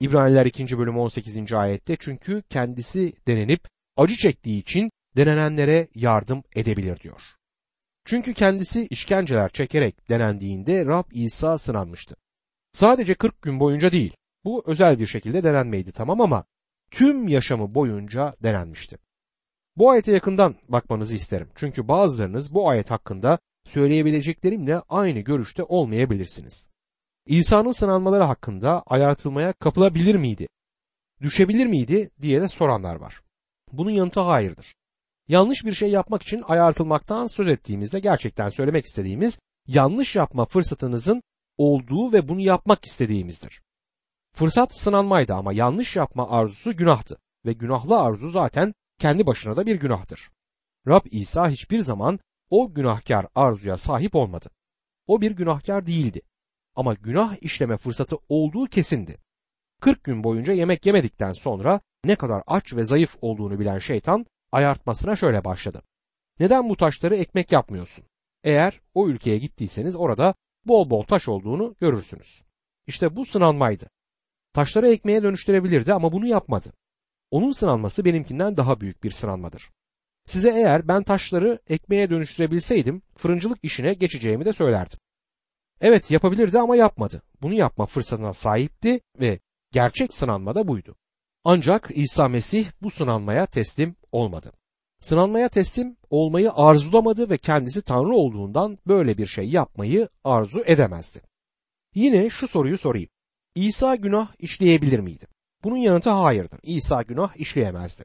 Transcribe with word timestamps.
İbraniler 0.00 0.46
2. 0.46 0.78
bölüm 0.78 0.98
18. 0.98 1.52
ayette 1.52 1.96
çünkü 2.00 2.42
kendisi 2.42 3.12
denenip 3.26 3.68
acı 3.96 4.16
çektiği 4.16 4.60
için 4.60 4.90
denenenlere 5.16 5.88
yardım 5.94 6.42
edebilir 6.56 7.00
diyor. 7.00 7.20
Çünkü 8.04 8.34
kendisi 8.34 8.86
işkenceler 8.86 9.48
çekerek 9.48 10.08
denendiğinde 10.08 10.86
Rab 10.86 11.04
İsa 11.12 11.58
sınanmıştı. 11.58 12.16
Sadece 12.72 13.14
40 13.14 13.42
gün 13.42 13.60
boyunca 13.60 13.92
değil, 13.92 14.16
bu 14.44 14.62
özel 14.66 14.98
bir 14.98 15.06
şekilde 15.06 15.44
denenmeydi 15.44 15.92
tamam 15.92 16.20
ama 16.20 16.44
tüm 16.90 17.28
yaşamı 17.28 17.74
boyunca 17.74 18.34
denenmişti. 18.42 18.98
Bu 19.76 19.90
ayete 19.90 20.12
yakından 20.12 20.54
bakmanızı 20.68 21.16
isterim. 21.16 21.48
Çünkü 21.54 21.88
bazılarınız 21.88 22.54
bu 22.54 22.68
ayet 22.68 22.90
hakkında 22.90 23.38
söyleyebileceklerimle 23.66 24.80
aynı 24.88 25.20
görüşte 25.20 25.62
olmayabilirsiniz. 25.62 26.73
İsa'nın 27.26 27.72
sınanmaları 27.72 28.22
hakkında 28.24 28.82
ayartılmaya 28.86 29.52
kapılabilir 29.52 30.14
miydi? 30.14 30.48
Düşebilir 31.20 31.66
miydi 31.66 32.10
diye 32.20 32.40
de 32.40 32.48
soranlar 32.48 32.94
var. 32.94 33.20
Bunun 33.72 33.90
yanıtı 33.90 34.20
hayırdır. 34.20 34.74
Yanlış 35.28 35.64
bir 35.64 35.72
şey 35.72 35.90
yapmak 35.90 36.22
için 36.22 36.42
ayartılmaktan 36.48 37.26
söz 37.26 37.48
ettiğimizde 37.48 38.00
gerçekten 38.00 38.48
söylemek 38.48 38.84
istediğimiz 38.84 39.38
yanlış 39.66 40.16
yapma 40.16 40.46
fırsatınızın 40.46 41.22
olduğu 41.58 42.12
ve 42.12 42.28
bunu 42.28 42.40
yapmak 42.40 42.84
istediğimizdir. 42.84 43.62
Fırsat 44.34 44.78
sınanmaydı 44.78 45.34
ama 45.34 45.52
yanlış 45.52 45.96
yapma 45.96 46.30
arzusu 46.30 46.76
günahtı 46.76 47.16
ve 47.46 47.52
günahlı 47.52 48.00
arzu 48.00 48.30
zaten 48.30 48.74
kendi 48.98 49.26
başına 49.26 49.56
da 49.56 49.66
bir 49.66 49.76
günahtır. 49.76 50.30
Rab 50.88 51.06
İsa 51.10 51.48
hiçbir 51.48 51.78
zaman 51.78 52.18
o 52.50 52.74
günahkar 52.74 53.26
arzuya 53.34 53.76
sahip 53.76 54.14
olmadı. 54.14 54.50
O 55.06 55.20
bir 55.20 55.30
günahkar 55.30 55.86
değildi. 55.86 56.20
Ama 56.76 56.94
günah 56.94 57.36
işleme 57.40 57.76
fırsatı 57.76 58.16
olduğu 58.28 58.66
kesindi. 58.66 59.18
40 59.80 60.04
gün 60.04 60.24
boyunca 60.24 60.52
yemek 60.52 60.86
yemedikten 60.86 61.32
sonra 61.32 61.80
ne 62.04 62.16
kadar 62.16 62.42
aç 62.46 62.74
ve 62.74 62.84
zayıf 62.84 63.16
olduğunu 63.20 63.60
bilen 63.60 63.78
şeytan 63.78 64.26
ayartmasına 64.52 65.16
şöyle 65.16 65.44
başladı. 65.44 65.82
Neden 66.40 66.68
bu 66.68 66.76
taşları 66.76 67.16
ekmek 67.16 67.52
yapmıyorsun? 67.52 68.04
Eğer 68.44 68.80
o 68.94 69.08
ülkeye 69.08 69.38
gittiyseniz 69.38 69.96
orada 69.96 70.34
bol 70.64 70.90
bol 70.90 71.02
taş 71.02 71.28
olduğunu 71.28 71.76
görürsünüz. 71.80 72.42
İşte 72.86 73.16
bu 73.16 73.24
sınanmaydı. 73.24 73.90
Taşları 74.52 74.88
ekmeğe 74.88 75.22
dönüştürebilirdi 75.22 75.92
ama 75.92 76.12
bunu 76.12 76.26
yapmadı. 76.26 76.72
Onun 77.30 77.52
sınanması 77.52 78.04
benimkinden 78.04 78.56
daha 78.56 78.80
büyük 78.80 79.04
bir 79.04 79.10
sınanmadır. 79.10 79.70
Size 80.26 80.50
eğer 80.50 80.88
ben 80.88 81.02
taşları 81.02 81.58
ekmeğe 81.68 82.10
dönüştürebilseydim 82.10 83.02
fırıncılık 83.16 83.58
işine 83.62 83.94
geçeceğimi 83.94 84.44
de 84.44 84.52
söylerdim. 84.52 84.98
Evet 85.84 86.10
yapabilirdi 86.10 86.58
ama 86.58 86.76
yapmadı. 86.76 87.22
Bunu 87.42 87.54
yapma 87.54 87.86
fırsatına 87.86 88.34
sahipti 88.34 89.00
ve 89.20 89.40
gerçek 89.72 90.14
sınanma 90.14 90.54
da 90.54 90.68
buydu. 90.68 90.96
Ancak 91.44 91.90
İsa 91.94 92.28
Mesih 92.28 92.66
bu 92.82 92.90
sınanmaya 92.90 93.46
teslim 93.46 93.96
olmadı. 94.12 94.52
Sınanmaya 95.00 95.48
teslim 95.48 95.96
olmayı 96.10 96.52
arzulamadı 96.52 97.30
ve 97.30 97.38
kendisi 97.38 97.82
Tanrı 97.82 98.16
olduğundan 98.16 98.78
böyle 98.86 99.18
bir 99.18 99.26
şey 99.26 99.48
yapmayı 99.48 100.08
arzu 100.24 100.62
edemezdi. 100.66 101.20
Yine 101.94 102.30
şu 102.30 102.48
soruyu 102.48 102.78
sorayım. 102.78 103.08
İsa 103.54 103.94
günah 103.94 104.28
işleyebilir 104.38 104.98
miydi? 104.98 105.26
Bunun 105.64 105.76
yanıtı 105.76 106.10
hayırdır. 106.10 106.60
İsa 106.62 107.02
günah 107.02 107.36
işleyemezdi. 107.36 108.04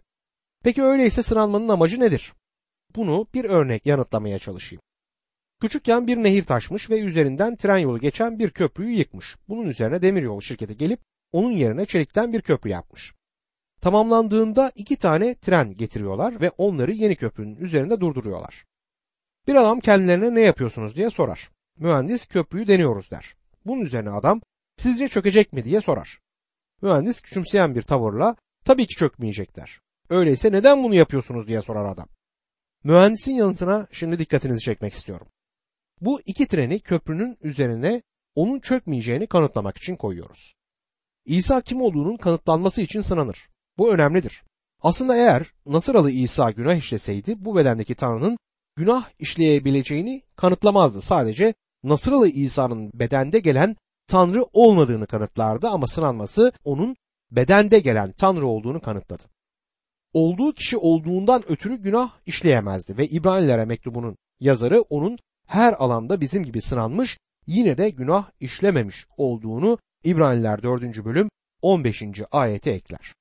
Peki 0.64 0.84
öyleyse 0.84 1.24
sınanmanın 1.24 1.70
amacı 1.70 2.00
nedir? 2.00 2.34
Bunu 2.96 3.28
bir 3.34 3.46
örnek 3.46 3.86
yanıtlamaya 3.86 4.40
çalışayım. 4.40 4.82
Küçükken 5.62 6.08
bir 6.08 6.18
nehir 6.18 6.44
taşmış 6.44 6.90
ve 6.90 7.00
üzerinden 7.00 7.56
tren 7.56 7.78
yolu 7.78 8.00
geçen 8.00 8.40
bir 8.40 8.50
köprüyü 8.50 8.98
yıkmış. 8.98 9.36
Bunun 9.50 9.68
üzerine 9.68 10.02
demiryolu 10.02 10.42
şirketi 10.42 10.78
gelip 10.78 11.00
onun 11.32 11.52
yerine 11.52 11.86
çelikten 11.86 12.34
bir 12.34 12.42
köprü 12.42 12.70
yapmış. 12.70 13.14
Tamamlandığında 13.82 14.72
iki 14.76 14.96
tane 14.96 15.36
tren 15.36 15.78
getiriyorlar 15.78 16.42
ve 16.42 16.50
onları 16.50 16.92
yeni 16.92 17.16
köprünün 17.16 17.56
üzerinde 17.56 18.00
durduruyorlar. 18.00 18.66
Bir 19.48 19.56
adam 19.56 19.80
kendilerine 19.80 20.36
ne 20.36 20.42
yapıyorsunuz 20.42 20.96
diye 20.96 21.10
sorar. 21.10 21.50
Mühendis 21.78 22.28
köprüyü 22.28 22.68
deniyoruz 22.68 23.12
der. 23.12 23.36
Bunun 23.66 23.82
üzerine 23.82 24.10
adam 24.10 24.42
sizce 24.78 25.08
çökecek 25.08 25.54
mi 25.54 25.64
diye 25.64 25.82
sorar. 25.82 26.20
Mühendis 26.82 27.22
küçümseyen 27.22 27.76
bir 27.76 27.82
tavırla 27.82 28.36
tabii 28.66 28.88
ki 28.88 28.96
çökmeyecek 28.96 29.56
der. 29.56 29.80
Öyleyse 30.10 30.52
neden 30.52 30.84
bunu 30.84 30.96
yapıyorsunuz 30.96 31.48
diye 31.48 31.62
sorar 31.62 31.86
adam. 31.86 32.08
Mühendisin 32.84 33.34
yanıtına 33.34 33.88
şimdi 33.92 34.20
dikkatinizi 34.20 34.60
çekmek 34.60 34.94
istiyorum. 34.94 35.28
Bu 36.02 36.22
iki 36.26 36.48
treni 36.48 36.80
köprünün 36.80 37.38
üzerine 37.42 38.02
onun 38.36 38.60
çökmeyeceğini 38.60 39.28
kanıtlamak 39.28 39.78
için 39.78 39.96
koyuyoruz. 39.96 40.56
İsa 41.26 41.62
kim 41.62 41.82
olduğunun 41.82 42.18
kanıtlanması 42.18 42.82
için 42.82 43.02
sınanır. 43.02 43.50
Bu 43.78 43.94
önemlidir. 43.94 44.44
Aslında 44.82 45.16
eğer 45.16 45.54
Nasıralı 45.66 46.12
İsa 46.12 46.52
günah 46.52 46.76
işleseydi 46.76 47.36
bu 47.46 47.56
bedendeki 47.56 47.96
Tanrı'nın 47.96 48.38
günah 48.76 49.10
işleyebileceğini 49.20 50.24
kanıtlamazdı. 50.36 51.02
Sadece 51.02 51.54
Nasıralı 51.84 52.30
İsa'nın 52.30 52.92
bedende 52.94 53.40
gelen 53.40 53.76
Tanrı 54.08 54.44
olmadığını 54.54 55.08
kanıtlardı 55.08 55.68
ama 55.68 55.88
sınanması 55.88 56.52
onun 56.64 56.96
bedende 57.32 57.80
gelen 57.80 58.12
Tanrı 58.12 58.48
olduğunu 58.48 58.82
kanıtladı. 58.82 59.24
Olduğu 60.14 60.54
kişi 60.54 60.78
olduğundan 60.78 61.52
ötürü 61.52 61.76
günah 61.76 62.12
işleyemezdi 62.26 62.98
ve 62.98 63.08
İbranilere 63.08 63.66
mektubunun 63.66 64.18
yazarı 64.40 64.82
onun 64.82 65.18
her 65.50 65.74
alanda 65.74 66.22
bizim 66.22 66.44
gibi 66.44 66.62
sınanmış 66.62 67.18
yine 67.48 67.78
de 67.78 67.90
günah 67.90 68.30
işlememiş 68.40 69.06
olduğunu 69.18 69.78
İbraniler 70.04 70.64
4. 70.64 71.06
bölüm 71.06 71.30
15. 71.62 72.04
ayete 72.32 72.72
ekler. 72.72 73.14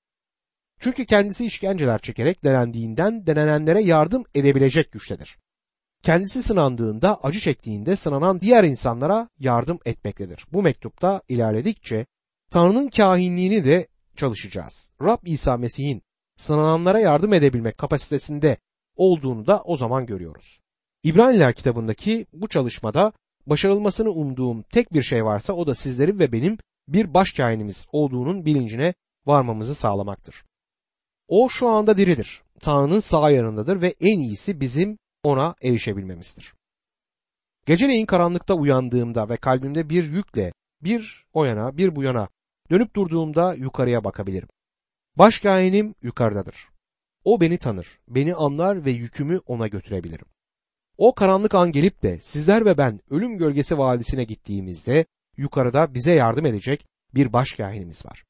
Çünkü 0.81 1.07
kendisi 1.07 1.47
işkenceler 1.47 1.99
çekerek 1.99 2.45
denendiğinden 2.45 3.27
denenenlere 3.27 3.83
yardım 3.83 4.25
edebilecek 4.35 4.93
güçtedir. 4.93 5.39
Kendisi 6.03 6.43
sınandığında, 6.43 7.21
acı 7.23 7.41
çektiğinde 7.41 7.97
sınanan 7.97 8.41
diğer 8.41 8.65
insanlara 8.65 9.29
yardım 9.39 9.79
etmektedir. 9.85 10.47
Bu 10.53 10.63
mektupta 10.63 11.23
ilerledikçe 11.29 12.07
Tanrı'nın 12.51 12.89
kahinliğini 12.89 13.65
de 13.65 13.87
çalışacağız. 14.17 14.91
Rab 15.03 15.27
İsa 15.27 15.57
Mesih'in 15.57 16.03
sınananlara 16.37 17.01
yardım 17.01 17.33
edebilmek 17.33 17.79
kapasitesinde 17.79 18.57
olduğunu 18.97 19.47
da 19.47 19.63
o 19.63 19.77
zaman 19.77 20.07
görüyoruz. 20.07 20.61
İbraniler 21.03 21.55
kitabındaki 21.55 22.27
bu 22.33 22.49
çalışmada 22.49 23.13
başarılmasını 23.47 24.11
umduğum 24.11 24.63
tek 24.63 24.93
bir 24.93 25.03
şey 25.03 25.25
varsa 25.25 25.53
o 25.53 25.67
da 25.67 25.75
sizlerin 25.75 26.19
ve 26.19 26.33
benim 26.33 26.59
bir 26.89 27.15
başkainimiz 27.15 27.87
olduğunun 27.93 28.45
bilincine 28.45 28.95
varmamızı 29.27 29.75
sağlamaktır. 29.75 30.45
O 31.29 31.49
şu 31.49 31.69
anda 31.69 31.97
diridir. 31.97 32.43
Tanrı'nın 32.61 33.01
sağ 33.01 33.31
yanındadır 33.31 33.81
ve 33.81 33.95
en 34.01 34.19
iyisi 34.19 34.61
bizim 34.61 34.99
ona 35.23 35.55
erişebilmemizdir. 35.63 36.55
Geceleyin 37.67 38.07
karanlıkta 38.07 38.55
uyandığımda 38.55 39.29
ve 39.29 39.37
kalbimde 39.37 39.89
bir 39.89 40.13
yükle 40.13 40.53
bir 40.83 41.25
o 41.33 41.45
yana 41.45 41.77
bir 41.77 41.97
bu 41.97 42.03
yana 42.03 42.29
dönüp 42.71 42.97
durduğumda 42.97 43.55
yukarıya 43.55 44.05
bakabilirim. 44.05 44.49
Başkainim 45.17 45.95
yukarıdadır. 46.03 46.69
O 47.25 47.41
beni 47.41 47.59
tanır, 47.59 47.99
beni 48.09 48.35
anlar 48.35 48.85
ve 48.85 48.91
yükümü 48.91 49.41
ona 49.47 49.69
götürebilirim. 49.69 50.27
O 50.99 51.15
karanlık 51.15 51.55
an 51.55 51.73
gelip 51.73 52.03
de 52.03 52.21
sizler 52.21 52.65
ve 52.65 52.79
ben 52.79 53.01
ölüm 53.11 53.39
gölgesi 53.39 53.79
vadisine 53.79 54.25
gittiğimizde 54.25 55.07
yukarıda 55.37 55.95
bize 55.95 56.13
yardım 56.13 56.47
edecek 56.47 56.87
bir 57.15 57.33
başkahinimiz 57.33 58.07
var. 58.07 58.25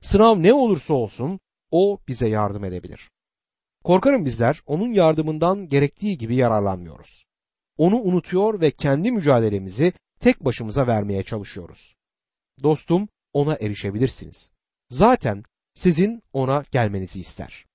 Sınav 0.00 0.42
ne 0.42 0.52
olursa 0.52 0.94
olsun 0.94 1.40
o 1.70 1.98
bize 2.08 2.28
yardım 2.28 2.64
edebilir. 2.64 3.10
Korkarım 3.84 4.24
bizler 4.24 4.62
onun 4.66 4.92
yardımından 4.92 5.68
gerektiği 5.68 6.18
gibi 6.18 6.36
yararlanmıyoruz. 6.36 7.24
Onu 7.76 7.96
unutuyor 7.96 8.60
ve 8.60 8.70
kendi 8.70 9.12
mücadelemizi 9.12 9.92
tek 10.20 10.44
başımıza 10.44 10.86
vermeye 10.86 11.22
çalışıyoruz. 11.22 11.94
Dostum 12.62 13.08
ona 13.32 13.54
erişebilirsiniz. 13.54 14.50
Zaten 14.90 15.42
sizin 15.74 16.22
ona 16.32 16.64
gelmenizi 16.70 17.20
ister. 17.20 17.66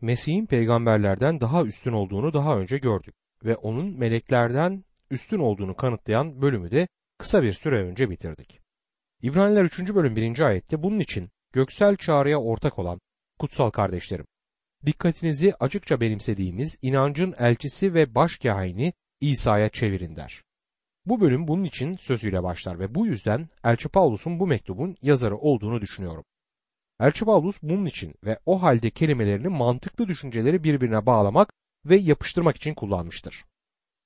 Mesih'in 0.00 0.46
peygamberlerden 0.46 1.40
daha 1.40 1.64
üstün 1.64 1.92
olduğunu 1.92 2.32
daha 2.32 2.58
önce 2.58 2.78
gördük 2.78 3.14
ve 3.46 3.56
onun 3.56 3.98
meleklerden 3.98 4.84
üstün 5.10 5.38
olduğunu 5.38 5.76
kanıtlayan 5.76 6.42
bölümü 6.42 6.70
de 6.70 6.88
kısa 7.18 7.42
bir 7.42 7.52
süre 7.52 7.82
önce 7.82 8.10
bitirdik. 8.10 8.60
İbraniler 9.22 9.64
3. 9.64 9.94
bölüm 9.94 10.16
1. 10.16 10.40
ayette 10.40 10.82
bunun 10.82 10.98
için 10.98 11.30
göksel 11.52 11.96
çağrıya 11.96 12.40
ortak 12.40 12.78
olan 12.78 13.00
kutsal 13.38 13.70
kardeşlerim, 13.70 14.26
dikkatinizi 14.86 15.54
açıkça 15.60 16.00
benimsediğimiz 16.00 16.78
inancın 16.82 17.34
elçisi 17.38 17.94
ve 17.94 18.14
başkahini 18.14 18.92
İsa'ya 19.20 19.68
çevirin 19.68 20.16
der. 20.16 20.42
Bu 21.06 21.20
bölüm 21.20 21.48
bunun 21.48 21.64
için 21.64 21.96
sözüyle 21.96 22.42
başlar 22.42 22.78
ve 22.78 22.94
bu 22.94 23.06
yüzden 23.06 23.48
Elçi 23.64 23.88
Paulus'un 23.88 24.40
bu 24.40 24.46
mektubun 24.46 24.96
yazarı 25.02 25.36
olduğunu 25.36 25.80
düşünüyorum. 25.80 26.24
Elçi 27.00 27.24
Paulus 27.24 27.62
bunun 27.62 27.84
için 27.84 28.14
ve 28.24 28.38
o 28.46 28.62
halde 28.62 28.90
kelimelerini 28.90 29.48
mantıklı 29.48 30.08
düşünceleri 30.08 30.64
birbirine 30.64 31.06
bağlamak 31.06 31.52
ve 31.88 31.96
yapıştırmak 31.96 32.56
için 32.56 32.74
kullanmıştır. 32.74 33.44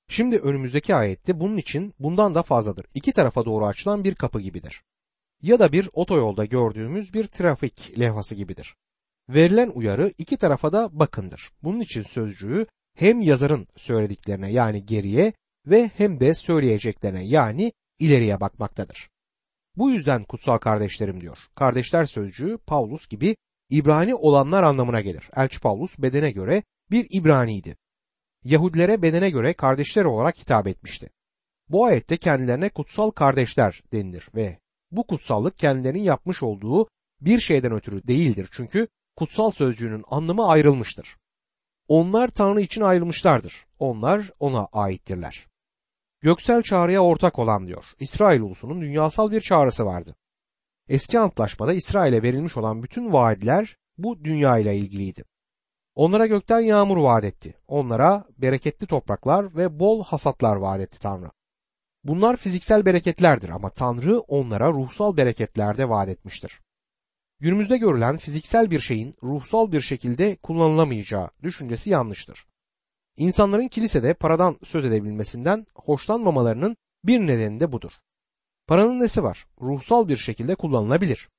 Şimdi 0.09 0.37
önümüzdeki 0.37 0.95
ayette 0.95 1.39
bunun 1.39 1.57
için 1.57 1.93
bundan 1.99 2.35
da 2.35 2.43
fazladır. 2.43 2.85
İki 2.93 3.13
tarafa 3.13 3.45
doğru 3.45 3.65
açılan 3.65 4.03
bir 4.03 4.15
kapı 4.15 4.41
gibidir. 4.41 4.81
ya 5.41 5.59
da 5.59 5.71
bir 5.71 5.89
otoyolda 5.93 6.45
gördüğümüz 6.45 7.13
bir 7.13 7.27
trafik 7.27 7.99
levhası 7.99 8.35
gibidir. 8.35 8.75
Verilen 9.29 9.69
uyarı 9.69 10.13
iki 10.17 10.37
tarafa 10.37 10.73
da 10.73 10.99
bakındır. 10.99 11.51
Bunun 11.63 11.79
için 11.79 12.03
sözcüğü 12.03 12.67
hem 12.97 13.21
yazarın 13.21 13.67
söylediklerine 13.77 14.51
yani 14.51 14.85
geriye 14.85 15.33
ve 15.67 15.91
hem 15.97 16.19
de 16.19 16.33
söyleyeceklerine 16.33 17.23
yani 17.25 17.73
ileriye 17.99 18.39
bakmaktadır. 18.39 19.09
Bu 19.75 19.91
yüzden 19.91 20.23
kutsal 20.23 20.57
kardeşlerim 20.57 21.21
diyor. 21.21 21.37
Kardeşler 21.55 22.05
sözcüğü 22.05 22.57
Paulus 22.57 23.07
gibi 23.07 23.35
İbrani 23.69 24.15
olanlar 24.15 24.63
anlamına 24.63 25.01
gelir. 25.01 25.29
Elçi 25.35 25.59
Paulus 25.59 25.99
bedene 25.99 26.31
göre 26.31 26.63
bir 26.91 27.07
İbraniydi. 27.09 27.77
Yahudilere 28.43 29.01
bedene 29.01 29.29
göre 29.29 29.53
kardeşler 29.53 30.05
olarak 30.05 30.37
hitap 30.37 30.67
etmişti. 30.67 31.09
Bu 31.69 31.85
ayette 31.85 32.17
kendilerine 32.17 32.69
kutsal 32.69 33.11
kardeşler 33.11 33.81
denilir 33.91 34.29
ve 34.35 34.59
bu 34.91 35.07
kutsallık 35.07 35.57
kendilerinin 35.57 36.03
yapmış 36.03 36.43
olduğu 36.43 36.87
bir 37.21 37.39
şeyden 37.39 37.71
ötürü 37.71 38.07
değildir 38.07 38.49
çünkü 38.51 38.87
kutsal 39.15 39.51
sözcüğünün 39.51 40.03
anlamı 40.07 40.47
ayrılmıştır. 40.47 41.17
Onlar 41.87 42.27
Tanrı 42.27 42.61
için 42.61 42.81
ayrılmışlardır. 42.81 43.65
Onlar 43.79 44.31
ona 44.39 44.67
aittirler. 44.73 45.47
Göksel 46.21 46.61
çağrıya 46.61 47.01
ortak 47.03 47.39
olan 47.39 47.67
diyor. 47.67 47.85
İsrail 47.99 48.41
ulusunun 48.41 48.81
dünyasal 48.81 49.31
bir 49.31 49.41
çağrısı 49.41 49.85
vardı. 49.85 50.15
Eski 50.89 51.19
antlaşmada 51.19 51.73
İsrail'e 51.73 52.23
verilmiş 52.23 52.57
olan 52.57 52.83
bütün 52.83 53.11
vaatler 53.11 53.77
bu 53.97 54.23
dünya 54.23 54.57
ile 54.57 54.77
ilgiliydi. 54.77 55.23
Onlara 56.01 56.27
gökten 56.27 56.59
yağmur 56.59 56.97
vaat 56.97 57.23
etti. 57.23 57.53
Onlara 57.67 58.25
bereketli 58.37 58.87
topraklar 58.87 59.55
ve 59.55 59.79
bol 59.79 60.03
hasatlar 60.03 60.55
vaat 60.55 60.81
etti 60.81 60.99
Tanrı. 60.99 61.31
Bunlar 62.03 62.37
fiziksel 62.37 62.85
bereketlerdir 62.85 63.49
ama 63.49 63.69
Tanrı 63.69 64.19
onlara 64.19 64.69
ruhsal 64.69 65.17
bereketler 65.17 65.77
de 65.77 65.89
vaat 65.89 66.09
etmiştir. 66.09 66.61
Günümüzde 67.39 67.77
görülen 67.77 68.17
fiziksel 68.17 68.71
bir 68.71 68.79
şeyin 68.79 69.15
ruhsal 69.23 69.71
bir 69.71 69.81
şekilde 69.81 70.35
kullanılamayacağı 70.35 71.29
düşüncesi 71.43 71.89
yanlıştır. 71.89 72.45
İnsanların 73.17 73.67
kilisede 73.67 74.13
paradan 74.13 74.57
söz 74.63 74.85
edebilmesinden 74.85 75.65
hoşlanmamalarının 75.75 76.77
bir 77.03 77.19
nedeni 77.19 77.59
de 77.59 77.71
budur. 77.71 77.91
Paranın 78.67 78.99
nesi 78.99 79.23
var? 79.23 79.47
Ruhsal 79.61 80.07
bir 80.07 80.17
şekilde 80.17 80.55
kullanılabilir. 80.55 81.29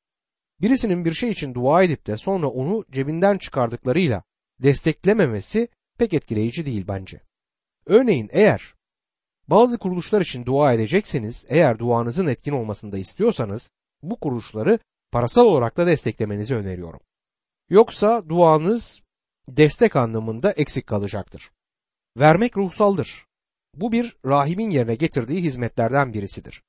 Birisinin 0.60 1.04
bir 1.04 1.14
şey 1.14 1.30
için 1.30 1.54
dua 1.54 1.82
edip 1.82 2.06
de 2.06 2.16
sonra 2.16 2.46
onu 2.46 2.84
cebinden 2.90 3.38
çıkardıklarıyla 3.38 4.22
desteklememesi 4.62 5.68
pek 5.98 6.14
etkileyici 6.14 6.66
değil 6.66 6.84
bence. 6.88 7.20
Örneğin 7.86 8.28
eğer 8.32 8.74
bazı 9.48 9.78
kuruluşlar 9.78 10.20
için 10.20 10.46
dua 10.46 10.72
edecekseniz, 10.72 11.44
eğer 11.48 11.78
duanızın 11.78 12.26
etkin 12.26 12.52
olmasını 12.52 12.92
da 12.92 12.98
istiyorsanız 12.98 13.72
bu 14.02 14.20
kuruluşları 14.20 14.78
parasal 15.12 15.44
olarak 15.44 15.76
da 15.76 15.86
desteklemenizi 15.86 16.54
öneriyorum. 16.54 17.00
Yoksa 17.70 18.28
duanız 18.28 19.02
destek 19.48 19.96
anlamında 19.96 20.52
eksik 20.52 20.86
kalacaktır. 20.86 21.50
Vermek 22.16 22.56
ruhsaldır. 22.56 23.26
Bu 23.74 23.92
bir 23.92 24.16
rahibin 24.24 24.70
yerine 24.70 24.94
getirdiği 24.94 25.42
hizmetlerden 25.42 26.12
birisidir. 26.14 26.62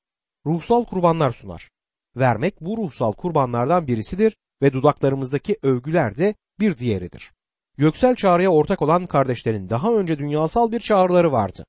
Ruhsal 0.46 0.84
kurbanlar 0.84 1.30
sunar. 1.30 1.70
Vermek 2.16 2.60
bu 2.60 2.76
ruhsal 2.76 3.12
kurbanlardan 3.12 3.86
birisidir 3.86 4.36
ve 4.62 4.72
dudaklarımızdaki 4.72 5.58
övgüler 5.62 6.18
de 6.18 6.34
bir 6.60 6.78
diğeridir. 6.78 7.33
Göksel 7.78 8.14
çağrıya 8.14 8.50
ortak 8.50 8.82
olan 8.82 9.04
kardeşlerin 9.04 9.70
daha 9.70 9.94
önce 9.94 10.18
dünyasal 10.18 10.72
bir 10.72 10.80
çağrıları 10.80 11.32
vardı. 11.32 11.66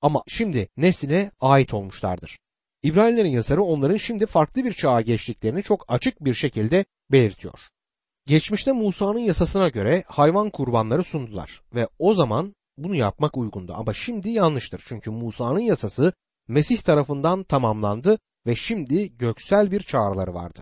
Ama 0.00 0.22
şimdi 0.26 0.68
nesline 0.76 1.30
ait 1.40 1.74
olmuşlardır. 1.74 2.38
İbranilerin 2.82 3.30
yazarı 3.30 3.62
onların 3.62 3.96
şimdi 3.96 4.26
farklı 4.26 4.64
bir 4.64 4.72
çağa 4.72 5.00
geçtiklerini 5.00 5.62
çok 5.62 5.84
açık 5.88 6.24
bir 6.24 6.34
şekilde 6.34 6.84
belirtiyor. 7.12 7.60
Geçmişte 8.26 8.72
Musa'nın 8.72 9.18
yasasına 9.18 9.68
göre 9.68 10.04
hayvan 10.06 10.50
kurbanları 10.50 11.04
sundular 11.04 11.62
ve 11.74 11.88
o 11.98 12.14
zaman 12.14 12.54
bunu 12.76 12.94
yapmak 12.94 13.36
uygundu 13.36 13.74
ama 13.76 13.94
şimdi 13.94 14.30
yanlıştır. 14.30 14.84
Çünkü 14.86 15.10
Musa'nın 15.10 15.60
yasası 15.60 16.12
Mesih 16.48 16.78
tarafından 16.78 17.42
tamamlandı 17.42 18.18
ve 18.46 18.56
şimdi 18.56 19.16
göksel 19.16 19.70
bir 19.70 19.80
çağrıları 19.80 20.34
vardı. 20.34 20.60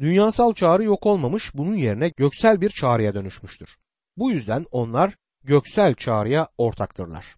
Dünyasal 0.00 0.54
çağrı 0.54 0.84
yok 0.84 1.06
olmamış, 1.06 1.54
bunun 1.54 1.74
yerine 1.74 2.08
göksel 2.08 2.60
bir 2.60 2.70
çağrıya 2.70 3.14
dönüşmüştür. 3.14 3.76
Bu 4.16 4.30
yüzden 4.30 4.66
onlar 4.70 5.16
göksel 5.44 5.94
çağrıya 5.94 6.48
ortaktırlar. 6.58 7.36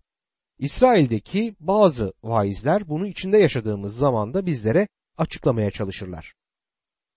İsrail'deki 0.59 1.57
bazı 1.61 2.13
vaizler 2.23 2.89
bunu 2.89 3.07
içinde 3.07 3.39
yaşadığımız 3.39 3.97
zamanda 3.97 4.47
bizlere 4.47 4.89
açıklamaya 5.19 5.71
çalışırlar. 5.71 6.35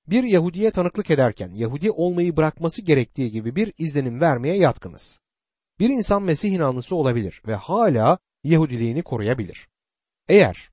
Bir 0.08 0.24
Yahudiye 0.24 0.72
tanıklık 0.72 1.12
ederken 1.12 1.52
Yahudi 1.54 1.92
olmayı 1.92 2.38
bırakması 2.38 2.82
gerektiği 2.82 3.32
gibi 3.32 3.56
bir 3.56 3.74
izlenim 3.78 4.22
vermeye 4.22 4.58
yatkınız. 4.58 5.20
Bir 5.80 5.90
insan 5.90 6.24
Mesih 6.24 6.52
inanlısı 6.52 6.96
olabilir 6.96 7.42
ve 7.48 7.56
hala 7.56 8.18
Yahudiliğini 8.44 9.04
koruyabilir. 9.04 9.68
Eğer 10.28 10.70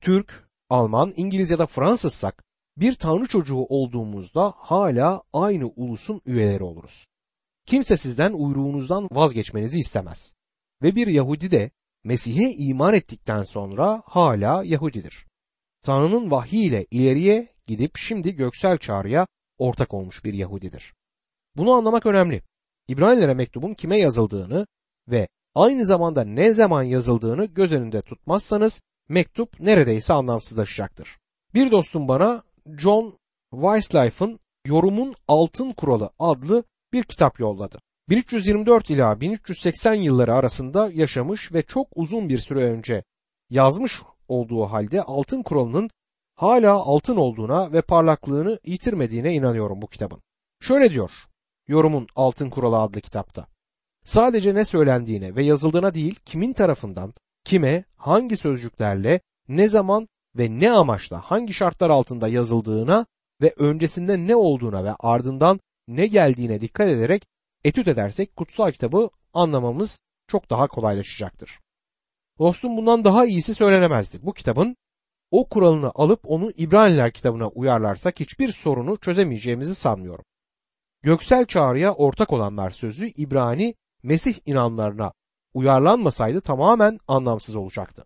Türk, 0.00 0.48
Alman, 0.70 1.12
İngiliz 1.16 1.50
ya 1.50 1.58
da 1.58 1.66
Fransızsak 1.66 2.44
bir 2.76 2.94
tanrı 2.94 3.26
çocuğu 3.26 3.66
olduğumuzda 3.68 4.54
hala 4.56 5.22
aynı 5.32 5.66
ulusun 5.66 6.20
üyeleri 6.26 6.64
oluruz. 6.64 7.08
Kimse 7.68 7.96
sizden 7.96 8.32
uyruğunuzdan 8.32 9.08
vazgeçmenizi 9.12 9.78
istemez. 9.78 10.34
Ve 10.82 10.94
bir 10.94 11.06
Yahudi 11.06 11.50
de 11.50 11.70
Mesih'e 12.04 12.50
iman 12.50 12.94
ettikten 12.94 13.42
sonra 13.42 14.02
hala 14.06 14.64
Yahudidir. 14.64 15.26
Tanrı'nın 15.82 16.30
vahyiyle 16.30 16.86
ileriye 16.90 17.48
gidip 17.66 17.96
şimdi 17.96 18.34
göksel 18.34 18.78
çağrıya 18.78 19.26
ortak 19.58 19.94
olmuş 19.94 20.24
bir 20.24 20.34
Yahudidir. 20.34 20.94
Bunu 21.56 21.72
anlamak 21.72 22.06
önemli. 22.06 22.42
İbranilere 22.88 23.34
mektubun 23.34 23.74
kime 23.74 23.98
yazıldığını 23.98 24.66
ve 25.08 25.28
aynı 25.54 25.86
zamanda 25.86 26.24
ne 26.24 26.52
zaman 26.52 26.82
yazıldığını 26.82 27.44
göz 27.44 27.72
önünde 27.72 28.02
tutmazsanız 28.02 28.82
mektup 29.08 29.60
neredeyse 29.60 30.12
anlamsızlaşacaktır. 30.12 31.18
Bir 31.54 31.70
dostum 31.70 32.08
bana 32.08 32.42
John 32.66 33.18
Weislife'ın 33.50 34.40
Yorumun 34.66 35.14
Altın 35.28 35.72
Kuralı 35.72 36.10
adlı 36.18 36.64
bir 36.92 37.02
kitap 37.02 37.40
yolladı. 37.40 37.78
1324 38.08 38.90
ila 38.90 39.20
1380 39.20 39.94
yılları 39.94 40.34
arasında 40.34 40.90
yaşamış 40.92 41.52
ve 41.52 41.62
çok 41.62 41.88
uzun 41.94 42.28
bir 42.28 42.38
süre 42.38 42.64
önce 42.64 43.04
yazmış 43.50 44.02
olduğu 44.28 44.64
halde 44.64 45.02
altın 45.02 45.42
kuralının 45.42 45.90
hala 46.34 46.72
altın 46.72 47.16
olduğuna 47.16 47.72
ve 47.72 47.82
parlaklığını 47.82 48.58
yitirmediğine 48.64 49.34
inanıyorum 49.34 49.82
bu 49.82 49.86
kitabın. 49.86 50.22
Şöyle 50.60 50.90
diyor 50.90 51.10
Yorumun 51.68 52.06
Altın 52.16 52.50
Kuralı 52.50 52.78
adlı 52.78 53.00
kitapta. 53.00 53.46
Sadece 54.04 54.54
ne 54.54 54.64
söylendiğine 54.64 55.36
ve 55.36 55.42
yazıldığına 55.42 55.94
değil 55.94 56.14
kimin 56.24 56.52
tarafından, 56.52 57.14
kime, 57.44 57.84
hangi 57.96 58.36
sözcüklerle, 58.36 59.20
ne 59.48 59.68
zaman 59.68 60.08
ve 60.36 60.60
ne 60.60 60.70
amaçla 60.72 61.20
hangi 61.20 61.54
şartlar 61.54 61.90
altında 61.90 62.28
yazıldığına 62.28 63.06
ve 63.42 63.54
öncesinde 63.56 64.26
ne 64.26 64.36
olduğuna 64.36 64.84
ve 64.84 64.92
ardından 64.98 65.60
ne 65.88 66.06
geldiğine 66.06 66.60
dikkat 66.60 66.88
ederek 66.88 67.26
etüt 67.64 67.88
edersek 67.88 68.36
kutsal 68.36 68.72
kitabı 68.72 69.10
anlamamız 69.32 70.00
çok 70.26 70.50
daha 70.50 70.68
kolaylaşacaktır. 70.68 71.60
Dostum 72.38 72.76
bundan 72.76 73.04
daha 73.04 73.26
iyisi 73.26 73.54
söylenemezdi. 73.54 74.18
Bu 74.22 74.32
kitabın 74.32 74.76
o 75.30 75.48
kuralını 75.48 75.92
alıp 75.94 76.20
onu 76.24 76.50
İbraniler 76.50 77.12
kitabına 77.12 77.48
uyarlarsak 77.48 78.20
hiçbir 78.20 78.48
sorunu 78.48 78.96
çözemeyeceğimizi 78.96 79.74
sanmıyorum. 79.74 80.24
Göksel 81.02 81.46
çağrıya 81.46 81.94
ortak 81.94 82.32
olanlar 82.32 82.70
sözü 82.70 83.06
İbrani 83.06 83.74
Mesih 84.02 84.34
inanlarına 84.46 85.12
uyarlanmasaydı 85.54 86.40
tamamen 86.40 86.98
anlamsız 87.08 87.56
olacaktı. 87.56 88.04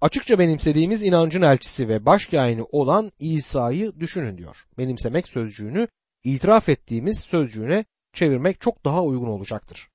Açıkça 0.00 0.38
benimsediğimiz 0.38 1.02
inancın 1.02 1.42
elçisi 1.42 1.88
ve 1.88 2.06
başkâhini 2.06 2.62
olan 2.62 3.12
İsa'yı 3.18 4.00
düşünün 4.00 4.38
diyor. 4.38 4.66
Benimsemek 4.78 5.28
sözcüğünü 5.28 5.88
itiraf 6.24 6.68
ettiğimiz 6.68 7.20
sözcüğüne 7.20 7.84
çevirmek 8.12 8.60
çok 8.60 8.84
daha 8.84 9.04
uygun 9.04 9.28
olacaktır. 9.28 9.88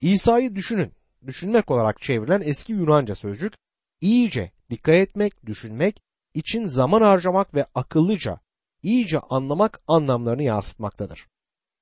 İsa'yı 0.00 0.54
düşünün. 0.54 0.92
Düşünmek 1.26 1.70
olarak 1.70 2.02
çevrilen 2.02 2.42
eski 2.44 2.72
Yunanca 2.72 3.14
sözcük 3.14 3.52
iyice 4.00 4.52
dikkat 4.70 4.94
etmek, 4.94 5.46
düşünmek, 5.46 6.02
için 6.34 6.66
zaman 6.66 7.02
harcamak 7.02 7.54
ve 7.54 7.66
akıllıca, 7.74 8.40
iyice 8.82 9.18
anlamak 9.18 9.82
anlamlarını 9.86 10.42
yansıtmaktadır. 10.42 11.26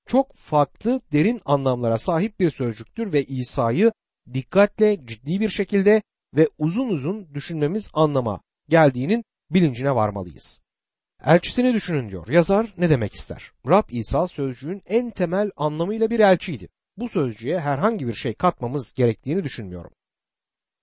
Çok 0.07 0.37
farklı 0.37 1.01
derin 1.13 1.41
anlamlara 1.45 1.99
sahip 1.99 2.41
bir 2.41 2.51
sözcüktür 2.51 3.13
ve 3.13 3.25
İsa'yı 3.25 3.93
dikkatle, 4.35 5.07
ciddi 5.07 5.41
bir 5.41 5.49
şekilde 5.49 6.03
ve 6.37 6.49
uzun 6.59 6.89
uzun 6.89 7.35
düşünmemiz 7.35 7.91
anlama 7.93 8.41
geldiğinin 8.69 9.25
bilincine 9.51 9.95
varmalıyız. 9.95 10.61
Elçisini 11.25 11.75
düşünün 11.75 12.11
diyor. 12.11 12.29
Yazar 12.29 12.73
ne 12.79 12.91
demek 12.91 13.15
ister? 13.15 13.53
Rab 13.67 13.89
İsa 13.91 14.27
sözcüğün 14.27 14.83
en 14.87 15.11
temel 15.11 15.51
anlamıyla 15.57 16.11
bir 16.11 16.21
elçiydi. 16.21 16.69
Bu 16.97 17.09
sözcüğe 17.09 17.61
herhangi 17.61 18.07
bir 18.07 18.15
şey 18.15 18.35
katmamız 18.35 18.93
gerektiğini 18.93 19.45
düşünmüyorum. 19.45 19.91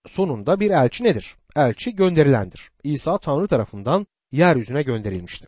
Sonunda 0.08 0.60
bir 0.60 0.72
elçi 0.72 1.04
nedir? 1.04 1.36
Elçi 1.56 1.96
gönderilendir. 1.96 2.72
İsa 2.84 3.18
Tanrı 3.18 3.48
tarafından 3.48 4.08
yeryüzüne 4.32 4.84
gönderilmişti. 4.84 5.48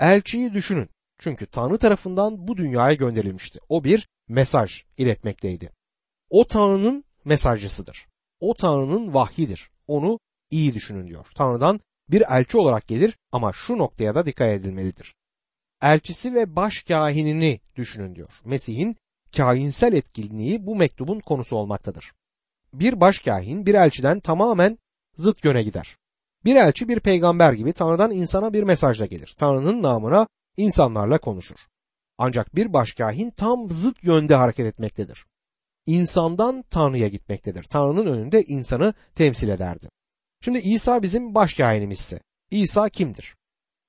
Elçiyi 0.00 0.54
düşünün. 0.54 0.88
Çünkü 1.18 1.46
Tanrı 1.46 1.78
tarafından 1.78 2.48
bu 2.48 2.56
dünyaya 2.56 2.94
gönderilmişti. 2.94 3.60
O 3.68 3.84
bir 3.84 4.08
mesaj 4.28 4.82
iletmekteydi. 4.96 5.70
O 6.30 6.46
Tanrı'nın 6.46 7.04
mesajcısıdır. 7.24 8.06
O 8.40 8.54
Tanrı'nın 8.54 9.14
vahyidir. 9.14 9.70
Onu 9.86 10.18
iyi 10.50 10.74
düşünün 10.74 11.06
diyor. 11.08 11.26
Tanrı'dan 11.34 11.80
bir 12.10 12.22
elçi 12.28 12.58
olarak 12.58 12.88
gelir 12.88 13.18
ama 13.32 13.52
şu 13.52 13.78
noktaya 13.78 14.14
da 14.14 14.26
dikkat 14.26 14.52
edilmelidir. 14.52 15.14
Elçisi 15.82 16.34
ve 16.34 16.56
baş 16.56 16.82
kahinini 16.82 17.60
düşünün 17.76 18.14
diyor. 18.14 18.30
Mesih'in 18.44 18.96
kahinsel 19.36 19.92
etkinliği 19.92 20.66
bu 20.66 20.76
mektubun 20.76 21.20
konusu 21.20 21.56
olmaktadır. 21.56 22.12
Bir 22.72 23.00
baş 23.00 23.18
kahin 23.20 23.66
bir 23.66 23.74
elçiden 23.74 24.20
tamamen 24.20 24.78
zıt 25.16 25.44
yöne 25.44 25.62
gider. 25.62 25.96
Bir 26.44 26.56
elçi 26.56 26.88
bir 26.88 27.00
peygamber 27.00 27.52
gibi 27.52 27.72
Tanrı'dan 27.72 28.10
insana 28.10 28.52
bir 28.52 28.62
mesajla 28.62 29.06
gelir. 29.06 29.34
Tanrı'nın 29.38 29.82
namına 29.82 30.26
insanlarla 30.56 31.18
konuşur. 31.18 31.58
Ancak 32.18 32.54
bir 32.54 32.72
başkahin 32.72 33.30
tam 33.30 33.70
zıt 33.70 34.04
yönde 34.04 34.34
hareket 34.34 34.66
etmektedir. 34.66 35.26
İnsandan 35.86 36.64
Tanrı'ya 36.70 37.08
gitmektedir. 37.08 37.62
Tanrı'nın 37.62 38.06
önünde 38.06 38.42
insanı 38.42 38.94
temsil 39.14 39.48
ederdi. 39.48 39.88
Şimdi 40.40 40.58
İsa 40.58 41.02
bizim 41.02 41.34
başkahinimizse 41.34 42.20
İsa 42.50 42.88
kimdir? 42.88 43.36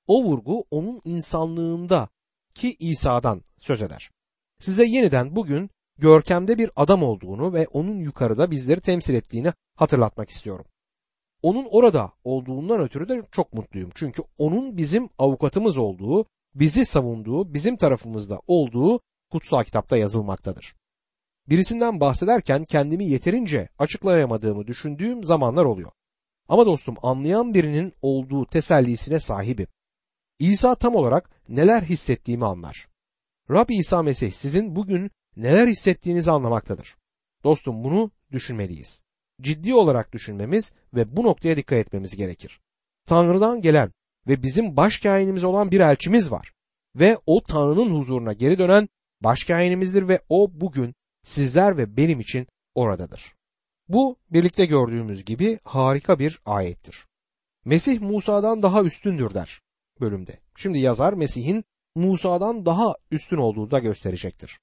O 0.08 0.24
vurgu 0.24 0.64
onun 0.72 1.02
insanlığında 1.06 2.10
ki 2.54 2.76
İsa'dan 2.80 3.42
söz 3.58 3.82
eder. 3.82 4.12
Size 4.60 4.86
yeniden 4.86 5.36
bugün 5.36 5.70
görkemde 5.98 6.58
bir 6.58 6.72
adam 6.76 7.04
olduğunu 7.04 7.54
ve 7.54 7.68
onun 7.68 8.00
yukarıda 8.00 8.52
bizleri 8.52 8.82
temsil 8.82 9.14
ettiğini 9.14 9.54
hatırlatmak 9.76 10.30
istiyorum. 10.30 10.66
Onun 11.42 11.68
orada 11.72 12.14
olduğundan 12.24 12.82
ötürü 12.82 13.10
de 13.10 13.22
çok 13.32 13.54
mutluyum. 13.54 13.90
Çünkü 13.96 14.24
onun 14.38 14.78
bizim 14.78 15.10
avukatımız 15.18 15.78
olduğu, 15.78 16.26
bizi 16.56 16.86
savunduğu, 16.86 17.54
bizim 17.54 17.78
tarafımızda 17.78 18.40
olduğu 18.48 19.00
kutsal 19.32 19.64
kitapta 19.64 19.98
yazılmaktadır. 19.98 20.76
Birisinden 21.50 22.00
bahsederken 22.00 22.66
kendimi 22.66 23.06
yeterince 23.06 23.70
açıklayamadığımı 23.80 24.68
düşündüğüm 24.68 25.24
zamanlar 25.24 25.66
oluyor. 25.66 25.92
Ama 26.50 26.66
dostum 26.66 26.96
anlayan 27.02 27.54
birinin 27.54 27.94
olduğu 28.02 28.46
tesellisine 28.46 29.20
sahibim. 29.20 29.68
İsa 30.40 30.76
tam 30.76 30.96
olarak 30.96 31.30
neler 31.50 31.82
hissettiğimi 31.82 32.46
anlar. 32.46 32.88
Rab 33.52 33.70
İsa 33.70 34.04
Mesih 34.04 34.32
sizin 34.32 34.76
bugün 34.76 35.12
neler 35.36 35.68
hissettiğinizi 35.68 36.32
anlamaktadır. 36.32 36.96
Dostum 37.44 37.84
bunu 37.84 38.12
düşünmeliyiz. 38.32 39.02
Ciddi 39.42 39.74
olarak 39.74 40.14
düşünmemiz 40.14 40.74
ve 40.94 41.18
bu 41.18 41.24
noktaya 41.24 41.58
dikkat 41.58 41.80
etmemiz 41.80 42.16
gerekir. 42.16 42.60
Tanrı'dan 43.06 43.62
gelen 43.62 43.92
ve 44.28 44.44
bizim 44.44 44.78
başkainimiz 44.78 45.44
olan 45.44 45.72
bir 45.72 45.80
elçimiz 45.80 46.32
var. 46.32 46.54
Ve 46.96 47.18
o 47.26 47.44
Tanrı'nın 47.44 48.00
huzuruna 48.00 48.34
geri 48.34 48.60
dönen 48.60 48.90
başkainimizdir 49.22 50.08
ve 50.08 50.22
o 50.30 50.52
bugün 50.54 50.96
sizler 51.24 51.78
ve 51.78 51.98
benim 51.98 52.20
için 52.20 52.48
oradadır. 52.76 53.39
Bu 53.90 54.18
birlikte 54.32 54.66
gördüğümüz 54.66 55.26
gibi 55.26 55.60
harika 55.64 56.20
bir 56.20 56.40
ayettir. 56.46 57.06
Mesih 57.66 58.02
Musa'dan 58.02 58.62
daha 58.62 58.84
üstündür 58.84 59.34
der 59.34 59.62
bölümde. 60.02 60.40
Şimdi 60.56 60.80
yazar 60.80 61.14
Mesih'in 61.14 61.64
Musa'dan 61.96 62.66
daha 62.66 62.96
üstün 63.12 63.38
olduğunu 63.38 63.72
da 63.72 63.80
gösterecektir. 63.80 64.60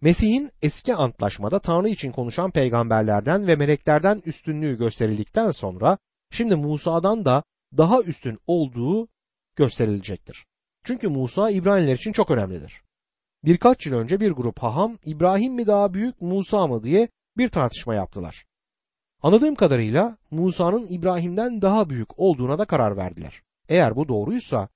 Mesih'in 0.00 0.50
eski 0.62 0.94
antlaşmada 0.94 1.58
Tanrı 1.58 1.88
için 1.88 2.12
konuşan 2.12 2.50
peygamberlerden 2.50 3.46
ve 3.46 3.56
meleklerden 3.56 4.22
üstünlüğü 4.26 4.78
gösterildikten 4.78 5.50
sonra 5.50 5.98
şimdi 6.30 6.56
Musa'dan 6.56 7.24
da 7.24 7.42
daha 7.76 8.02
üstün 8.02 8.38
olduğu 8.46 9.08
gösterilecektir. 9.56 10.46
Çünkü 10.84 11.08
Musa 11.08 11.50
İbraniler 11.50 11.94
için 11.94 12.12
çok 12.12 12.30
önemlidir. 12.30 12.82
Birkaç 13.44 13.86
yıl 13.86 13.94
önce 13.94 14.20
bir 14.20 14.30
grup 14.30 14.58
haham 14.58 14.98
İbrahim 15.04 15.54
mi 15.54 15.66
daha 15.66 15.94
büyük 15.94 16.20
Musa 16.20 16.66
mı 16.66 16.84
diye 16.84 17.08
bir 17.38 17.48
tartışma 17.48 17.94
yaptılar. 17.94 18.44
Anladığım 19.22 19.54
kadarıyla 19.54 20.16
Musa'nın 20.30 20.86
İbrahim'den 20.90 21.62
daha 21.62 21.90
büyük 21.90 22.18
olduğuna 22.18 22.58
da 22.58 22.64
karar 22.64 22.96
verdiler. 22.96 23.42
Eğer 23.68 23.96
bu 23.96 24.08
doğruysa, 24.08 24.68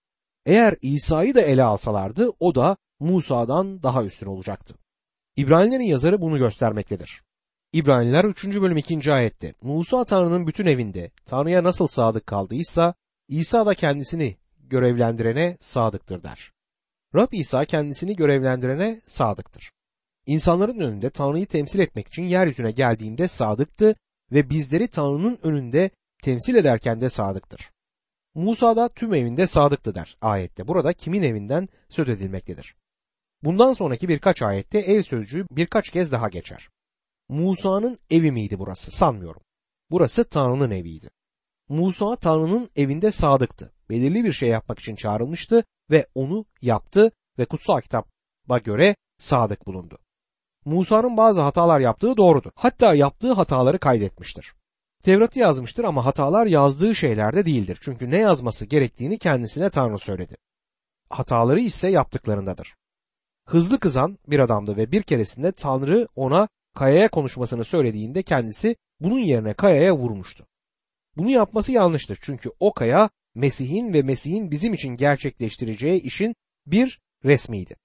eğer 0.46 0.76
İsa'yı 0.82 1.34
da 1.34 1.40
ele 1.40 1.62
alsalardı 1.62 2.30
o 2.40 2.54
da 2.54 2.76
Musa'dan 3.00 3.82
daha 3.82 4.04
üstün 4.04 4.26
olacaktı. 4.26 4.74
İbranilerin 5.36 5.84
yazarı 5.84 6.20
bunu 6.20 6.38
göstermektedir. 6.38 7.22
İbraniler 7.72 8.24
3. 8.24 8.44
bölüm 8.44 8.76
2. 8.76 9.12
ayette 9.12 9.54
Musa 9.62 10.04
Tanrı'nın 10.04 10.46
bütün 10.46 10.66
evinde 10.66 11.10
Tanrı'ya 11.26 11.64
nasıl 11.64 11.86
sadık 11.86 12.26
kaldıysa 12.26 12.94
İsa 13.28 13.66
da 13.66 13.74
kendisini 13.74 14.36
görevlendirene 14.58 15.56
sadıktır 15.60 16.22
der. 16.22 16.52
Rab 17.14 17.32
İsa 17.32 17.64
kendisini 17.64 18.16
görevlendirene 18.16 19.00
sadıktır. 19.06 19.72
İnsanların 20.26 20.78
önünde 20.78 21.10
Tanrı'yı 21.10 21.46
temsil 21.46 21.78
etmek 21.78 22.06
için 22.06 22.22
yeryüzüne 22.22 22.70
geldiğinde 22.70 23.28
sadıktı 23.28 23.94
ve 24.32 24.50
bizleri 24.50 24.88
Tanrı'nın 24.88 25.38
önünde 25.42 25.90
temsil 26.22 26.54
ederken 26.54 27.00
de 27.00 27.08
sadıktır. 27.08 27.70
Musa 28.34 28.76
da 28.76 28.88
tüm 28.88 29.14
evinde 29.14 29.46
sadıktı 29.46 29.94
der 29.94 30.16
ayette. 30.20 30.68
Burada 30.68 30.92
kimin 30.92 31.22
evinden 31.22 31.68
söz 31.88 32.08
edilmektedir. 32.08 32.76
Bundan 33.42 33.72
sonraki 33.72 34.08
birkaç 34.08 34.42
ayette 34.42 34.78
ev 34.78 35.02
sözcüğü 35.02 35.46
birkaç 35.50 35.90
kez 35.90 36.12
daha 36.12 36.28
geçer. 36.28 36.68
Musa'nın 37.28 37.98
evi 38.10 38.32
miydi 38.32 38.58
burası? 38.58 38.90
Sanmıyorum. 38.90 39.42
Burası 39.90 40.24
Tanrı'nın 40.24 40.70
eviydi. 40.70 41.10
Musa 41.68 42.16
Tanrı'nın 42.16 42.70
evinde 42.76 43.10
sadıktı. 43.10 43.72
Belirli 43.90 44.24
bir 44.24 44.32
şey 44.32 44.48
yapmak 44.48 44.78
için 44.78 44.96
çağrılmıştı 44.96 45.64
ve 45.90 46.06
onu 46.14 46.44
yaptı 46.62 47.10
ve 47.38 47.44
kutsal 47.44 47.80
kitaba 47.80 48.58
göre 48.64 48.96
sadık 49.18 49.66
bulundu. 49.66 49.98
Musa'nın 50.64 51.16
bazı 51.16 51.40
hatalar 51.40 51.80
yaptığı 51.80 52.16
doğrudur. 52.16 52.50
Hatta 52.54 52.94
yaptığı 52.94 53.32
hataları 53.32 53.78
kaydetmiştir. 53.78 54.54
Tevrat'ı 55.02 55.38
yazmıştır 55.38 55.84
ama 55.84 56.04
hatalar 56.04 56.46
yazdığı 56.46 56.94
şeylerde 56.94 57.46
değildir. 57.46 57.78
Çünkü 57.80 58.10
ne 58.10 58.18
yazması 58.18 58.66
gerektiğini 58.66 59.18
kendisine 59.18 59.70
Tanrı 59.70 59.98
söyledi. 59.98 60.36
Hataları 61.10 61.60
ise 61.60 61.90
yaptıklarındadır. 61.90 62.74
Hızlı 63.46 63.78
kızan 63.78 64.18
bir 64.26 64.38
adamdı 64.38 64.76
ve 64.76 64.92
bir 64.92 65.02
keresinde 65.02 65.52
Tanrı 65.52 66.08
ona 66.16 66.48
kayaya 66.74 67.08
konuşmasını 67.08 67.64
söylediğinde 67.64 68.22
kendisi 68.22 68.76
bunun 69.00 69.18
yerine 69.18 69.54
kayaya 69.54 69.96
vurmuştu. 69.96 70.46
Bunu 71.16 71.30
yapması 71.30 71.72
yanlıştır 71.72 72.18
çünkü 72.22 72.50
o 72.60 72.72
kaya 72.72 73.10
Mesih'in 73.34 73.92
ve 73.92 74.02
Mesih'in 74.02 74.50
bizim 74.50 74.74
için 74.74 74.88
gerçekleştireceği 74.88 76.02
işin 76.02 76.34
bir 76.66 77.00
resmiydi. 77.24 77.76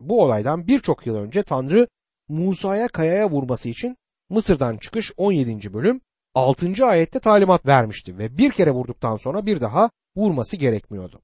Bu 0.00 0.22
olaydan 0.22 0.66
birçok 0.66 1.06
yıl 1.06 1.16
önce 1.16 1.42
Tanrı 1.42 1.88
Musa'ya 2.28 2.88
kayaya 2.88 3.30
vurması 3.30 3.68
için 3.68 3.96
Mısır'dan 4.30 4.76
çıkış 4.76 5.12
17. 5.16 5.72
bölüm 5.72 6.00
6. 6.34 6.86
ayette 6.86 7.18
talimat 7.20 7.66
vermişti 7.66 8.18
ve 8.18 8.38
bir 8.38 8.50
kere 8.50 8.70
vurduktan 8.70 9.16
sonra 9.16 9.46
bir 9.46 9.60
daha 9.60 9.90
vurması 10.16 10.56
gerekmiyordu. 10.56 11.22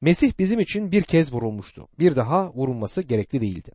Mesih 0.00 0.32
bizim 0.38 0.60
için 0.60 0.92
bir 0.92 1.02
kez 1.02 1.32
vurulmuştu. 1.32 1.88
Bir 1.98 2.16
daha 2.16 2.52
vurulması 2.52 3.02
gerekli 3.02 3.40
değildi. 3.40 3.72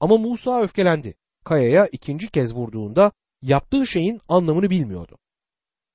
Ama 0.00 0.16
Musa 0.16 0.62
öfkelendi. 0.62 1.14
Kayaya 1.44 1.86
ikinci 1.86 2.28
kez 2.28 2.54
vurduğunda 2.54 3.12
yaptığı 3.42 3.86
şeyin 3.86 4.20
anlamını 4.28 4.70
bilmiyordu. 4.70 5.18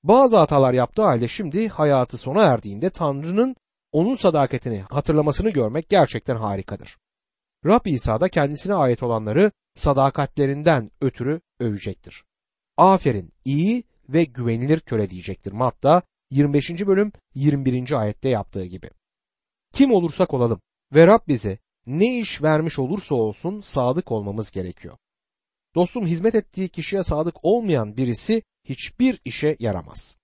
Bazı 0.03 0.37
hatalar 0.37 0.73
yaptığı 0.73 1.01
halde 1.01 1.27
şimdi 1.27 1.67
hayatı 1.67 2.17
sona 2.17 2.43
erdiğinde 2.43 2.89
Tanrı'nın 2.89 3.55
onun 3.91 4.15
sadakatini 4.15 4.81
hatırlamasını 4.81 5.49
görmek 5.49 5.89
gerçekten 5.89 6.35
harikadır. 6.35 6.97
Rab 7.65 7.85
İsa 7.85 8.21
da 8.21 8.29
kendisine 8.29 8.73
ait 8.73 9.03
olanları 9.03 9.51
sadakatlerinden 9.75 10.91
ötürü 11.01 11.41
övecektir. 11.59 12.23
Aferin 12.77 13.33
iyi 13.45 13.83
ve 14.09 14.23
güvenilir 14.23 14.79
köle 14.79 15.09
diyecektir. 15.09 15.51
Matta 15.51 16.01
25. 16.31 16.69
bölüm 16.69 17.11
21. 17.35 17.91
ayette 17.91 18.29
yaptığı 18.29 18.65
gibi. 18.65 18.89
Kim 19.73 19.91
olursak 19.91 20.33
olalım 20.33 20.61
ve 20.93 21.07
Rab 21.07 21.27
bize 21.27 21.57
ne 21.85 22.19
iş 22.19 22.41
vermiş 22.43 22.79
olursa 22.79 23.15
olsun 23.15 23.61
sadık 23.61 24.11
olmamız 24.11 24.51
gerekiyor. 24.51 24.97
Dostum 25.75 26.07
hizmet 26.07 26.35
ettiği 26.35 26.69
kişiye 26.69 27.03
sadık 27.03 27.35
olmayan 27.43 27.97
birisi 27.97 28.43
hiçbir 28.63 29.19
işe 29.25 29.55
yaramaz. 29.59 30.17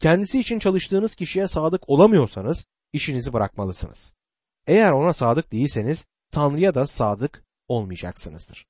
Kendisi 0.00 0.40
için 0.40 0.58
çalıştığınız 0.58 1.14
kişiye 1.14 1.48
sadık 1.48 1.88
olamıyorsanız 1.88 2.66
işinizi 2.92 3.32
bırakmalısınız. 3.32 4.14
Eğer 4.66 4.92
ona 4.92 5.12
sadık 5.12 5.52
değilseniz 5.52 6.06
Tanrı'ya 6.30 6.74
da 6.74 6.86
sadık 6.86 7.44
olmayacaksınızdır. 7.68 8.66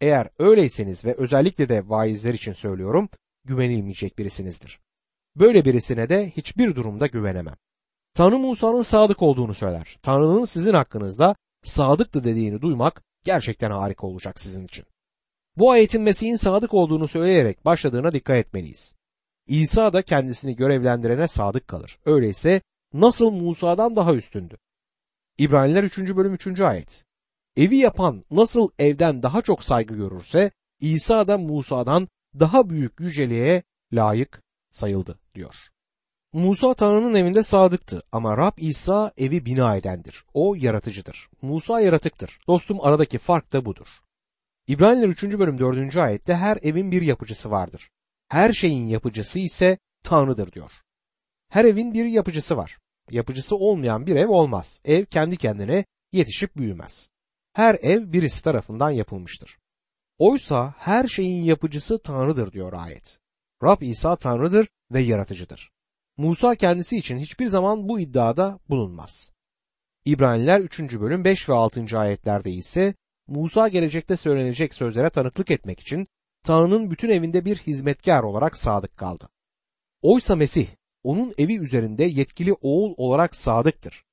Eğer 0.00 0.28
öyleyseniz 0.38 1.04
ve 1.04 1.14
özellikle 1.14 1.68
de 1.68 1.88
vaizler 1.88 2.34
için 2.34 2.52
söylüyorum, 2.52 3.08
güvenilmeyecek 3.44 4.18
birisinizdir. 4.18 4.80
Böyle 5.36 5.64
birisine 5.64 6.08
de 6.08 6.30
hiçbir 6.30 6.74
durumda 6.74 7.06
güvenemem. 7.06 7.56
Tanrı 8.14 8.38
Musa'nın 8.38 8.82
sadık 8.82 9.22
olduğunu 9.22 9.54
söyler. 9.54 9.96
Tanrı'nın 10.02 10.44
sizin 10.44 10.74
hakkınızda 10.74 11.36
sadıktı 11.64 12.24
dediğini 12.24 12.62
duymak 12.62 13.02
gerçekten 13.24 13.70
harika 13.70 14.06
olacak 14.06 14.40
sizin 14.40 14.64
için. 14.64 14.84
Bu 15.56 15.70
ayetin 15.70 16.02
Mesih'in 16.02 16.36
sadık 16.36 16.74
olduğunu 16.74 17.08
söyleyerek 17.08 17.64
başladığına 17.64 18.12
dikkat 18.12 18.36
etmeliyiz. 18.36 18.94
İsa 19.46 19.92
da 19.92 20.02
kendisini 20.02 20.56
görevlendirene 20.56 21.28
sadık 21.28 21.68
kalır. 21.68 21.98
Öyleyse 22.04 22.60
nasıl 22.92 23.30
Musa'dan 23.30 23.96
daha 23.96 24.14
üstündü? 24.14 24.58
İbraniler 25.38 25.84
3. 25.84 25.98
bölüm 25.98 26.34
3. 26.34 26.60
ayet. 26.60 27.04
Evi 27.56 27.76
yapan 27.76 28.24
nasıl 28.30 28.68
evden 28.78 29.22
daha 29.22 29.42
çok 29.42 29.64
saygı 29.64 29.94
görürse 29.94 30.50
İsa 30.80 31.28
da 31.28 31.38
Musa'dan 31.38 32.08
daha 32.40 32.70
büyük 32.70 33.00
yüceliğe 33.00 33.62
layık 33.92 34.42
sayıldı 34.70 35.18
diyor. 35.34 35.54
Musa 36.32 36.74
Tanrı'nın 36.74 37.14
evinde 37.14 37.42
sadıktı 37.42 38.02
ama 38.12 38.36
Rab 38.36 38.52
İsa 38.56 39.12
evi 39.16 39.46
bina 39.46 39.76
edendir. 39.76 40.24
O 40.34 40.54
yaratıcıdır. 40.54 41.28
Musa 41.42 41.80
yaratıktır. 41.80 42.38
Dostum 42.48 42.80
aradaki 42.80 43.18
fark 43.18 43.52
da 43.52 43.64
budur. 43.64 43.88
İbraniler 44.66 45.08
3. 45.08 45.24
bölüm 45.24 45.58
4. 45.58 45.96
ayette 45.96 46.34
her 46.34 46.58
evin 46.62 46.90
bir 46.90 47.02
yapıcısı 47.02 47.50
vardır. 47.50 47.90
Her 48.28 48.52
şeyin 48.52 48.86
yapıcısı 48.86 49.38
ise 49.38 49.78
Tanrı'dır 50.04 50.52
diyor. 50.52 50.72
Her 51.48 51.64
evin 51.64 51.94
bir 51.94 52.04
yapıcısı 52.04 52.56
var. 52.56 52.78
Yapıcısı 53.10 53.56
olmayan 53.56 54.06
bir 54.06 54.16
ev 54.16 54.28
olmaz. 54.28 54.80
Ev 54.84 55.04
kendi 55.04 55.36
kendine 55.36 55.84
yetişip 56.12 56.56
büyümez. 56.56 57.08
Her 57.52 57.74
ev 57.74 58.12
birisi 58.12 58.42
tarafından 58.42 58.90
yapılmıştır. 58.90 59.58
Oysa 60.18 60.74
her 60.78 61.08
şeyin 61.08 61.44
yapıcısı 61.44 62.02
Tanrı'dır 62.02 62.52
diyor 62.52 62.72
ayet. 62.72 63.18
Rab 63.62 63.82
İsa 63.82 64.16
Tanrı'dır 64.16 64.68
ve 64.92 65.00
yaratıcıdır. 65.00 65.70
Musa 66.16 66.54
kendisi 66.54 66.98
için 66.98 67.18
hiçbir 67.18 67.46
zaman 67.46 67.88
bu 67.88 68.00
iddiada 68.00 68.58
bulunmaz. 68.68 69.32
İbraniler 70.04 70.60
3. 70.60 70.80
bölüm 70.80 71.24
5 71.24 71.48
ve 71.48 71.54
6. 71.54 71.98
ayetlerde 71.98 72.50
ise 72.50 72.94
Musa 73.26 73.68
gelecekte 73.68 74.16
söylenecek 74.16 74.74
sözlere 74.74 75.10
tanıklık 75.10 75.50
etmek 75.50 75.80
için 75.80 76.06
Tanrı'nın 76.44 76.90
bütün 76.90 77.08
evinde 77.08 77.44
bir 77.44 77.56
hizmetkar 77.56 78.22
olarak 78.22 78.56
sadık 78.56 78.96
kaldı. 78.96 79.28
Oysa 80.02 80.36
Mesih 80.36 80.68
onun 81.04 81.34
evi 81.38 81.58
üzerinde 81.58 82.04
yetkili 82.04 82.52
oğul 82.52 82.94
olarak 82.96 83.36
sadıktır. 83.36 84.04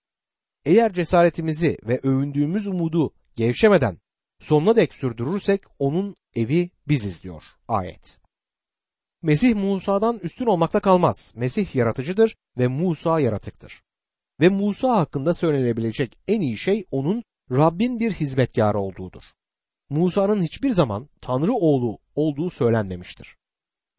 Eğer 0.65 0.94
cesaretimizi 0.94 1.77
ve 1.84 2.00
övündüğümüz 2.04 2.68
umudu 2.68 3.13
gevşemeden 3.36 3.98
sonuna 4.39 4.75
dek 4.75 4.94
sürdürürsek 4.94 5.62
onun 5.80 6.15
evi 6.36 6.70
biziz 6.88 7.24
diyor 7.24 7.44
ayet. 7.68 8.20
Mesih 9.22 9.56
Musa'dan 9.56 10.20
üstün 10.20 10.46
olmakta 10.46 10.80
kalmaz. 10.80 11.34
Mesih 11.36 11.75
yaratıcıdır 11.75 12.36
ve 12.58 12.68
Musa 12.68 13.20
yaratıktır. 13.20 13.82
Ve 14.39 14.50
Musa 14.50 14.98
hakkında 14.98 15.34
söylenebilecek 15.34 16.20
en 16.27 16.42
iyi 16.42 16.58
şey 16.58 16.86
onun 16.92 17.24
Rabbin 17.51 18.00
bir 18.00 18.12
hizmetkarı 18.12 18.80
olduğudur. 18.80 19.24
Musa'nın 19.89 20.42
hiçbir 20.44 20.70
zaman 20.70 21.10
Tanrı 21.22 21.54
oğlu 21.54 21.98
olduğu 22.15 22.50
söylenmemiştir. 22.50 23.36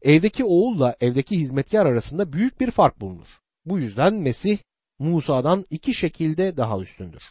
Evdeki 0.01 0.45
oğulla 0.45 0.95
evdeki 0.99 1.39
hizmetkar 1.39 1.85
arasında 1.85 2.33
büyük 2.33 2.59
bir 2.59 2.71
fark 2.71 3.01
bulunur. 3.01 3.27
Bu 3.65 3.79
yüzden 3.79 4.13
Mesih 4.13 4.57
Musa'dan 4.99 5.65
iki 5.69 5.93
şekilde 5.93 6.57
daha 6.57 6.79
üstündür. 6.79 7.23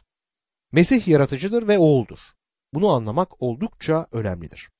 Mesih 0.72 1.08
yaratıcıdır 1.08 1.68
ve 1.68 1.78
oğuldur. 1.78 2.18
Bunu 2.74 2.88
anlamak 2.88 3.42
oldukça 3.42 4.06
önemlidir. 4.12 4.70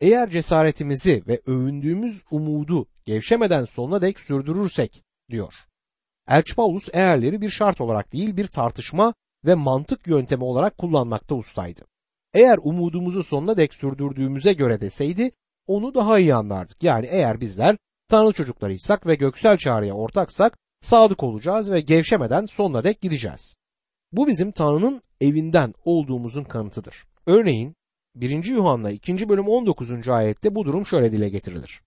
Eğer 0.00 0.30
cesaretimizi 0.30 1.22
ve 1.26 1.40
övündüğümüz 1.46 2.22
umudu 2.30 2.86
gevşemeden 3.04 3.64
sonuna 3.64 4.02
dek 4.02 4.20
sürdürürsek 4.20 5.04
diyor. 5.30 5.54
Elçi 6.28 6.54
Paulus 6.54 6.88
eğerleri 6.92 7.40
bir 7.40 7.50
şart 7.50 7.80
olarak 7.80 8.12
değil 8.12 8.36
bir 8.36 8.46
tartışma 8.46 9.14
ve 9.44 9.54
mantık 9.54 10.06
yöntemi 10.06 10.44
olarak 10.44 10.78
kullanmakta 10.78 11.34
ustaydı. 11.34 11.82
Eğer 12.34 12.58
umudumuzu 12.62 13.22
sonuna 13.22 13.56
dek 13.56 13.74
sürdürdüğümüze 13.74 14.52
göre 14.52 14.80
deseydi 14.80 15.30
onu 15.66 15.94
daha 15.94 16.18
iyi 16.18 16.34
anlardık. 16.34 16.82
Yani 16.82 17.06
eğer 17.06 17.40
bizler 17.40 17.76
Tanrı 18.08 18.32
çocuklarıysak 18.32 19.06
ve 19.06 19.14
göksel 19.14 19.56
çağrıya 19.56 19.94
ortaksak 19.94 20.58
sadık 20.82 21.22
olacağız 21.22 21.70
ve 21.70 21.80
gevşemeden 21.80 22.46
sonuna 22.46 22.84
dek 22.84 23.00
gideceğiz. 23.00 23.54
Bu 24.12 24.26
bizim 24.26 24.52
Tanrı'nın 24.52 25.02
evinden 25.20 25.74
olduğumuzun 25.84 26.44
kanıtıdır. 26.44 27.04
Örneğin 27.26 27.74
1. 28.14 28.44
Yuhanna 28.44 28.90
2. 28.90 29.28
bölüm 29.28 29.48
19. 29.48 30.08
ayette 30.08 30.54
bu 30.54 30.64
durum 30.64 30.86
şöyle 30.86 31.12
dile 31.12 31.28
getirilir. 31.28 31.80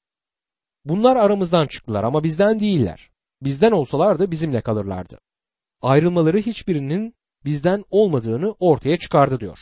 Bunlar 0.85 1.15
aramızdan 1.15 1.67
çıktılar 1.67 2.03
ama 2.03 2.23
bizden 2.23 2.59
değiller. 2.59 3.09
Bizden 3.41 3.71
olsalardı 3.71 4.31
bizimle 4.31 4.61
kalırlardı. 4.61 5.19
Ayrılmaları 5.81 6.37
hiçbirinin 6.37 7.15
bizden 7.45 7.83
olmadığını 7.89 8.55
ortaya 8.59 8.97
çıkardı 8.97 9.39
diyor. 9.39 9.59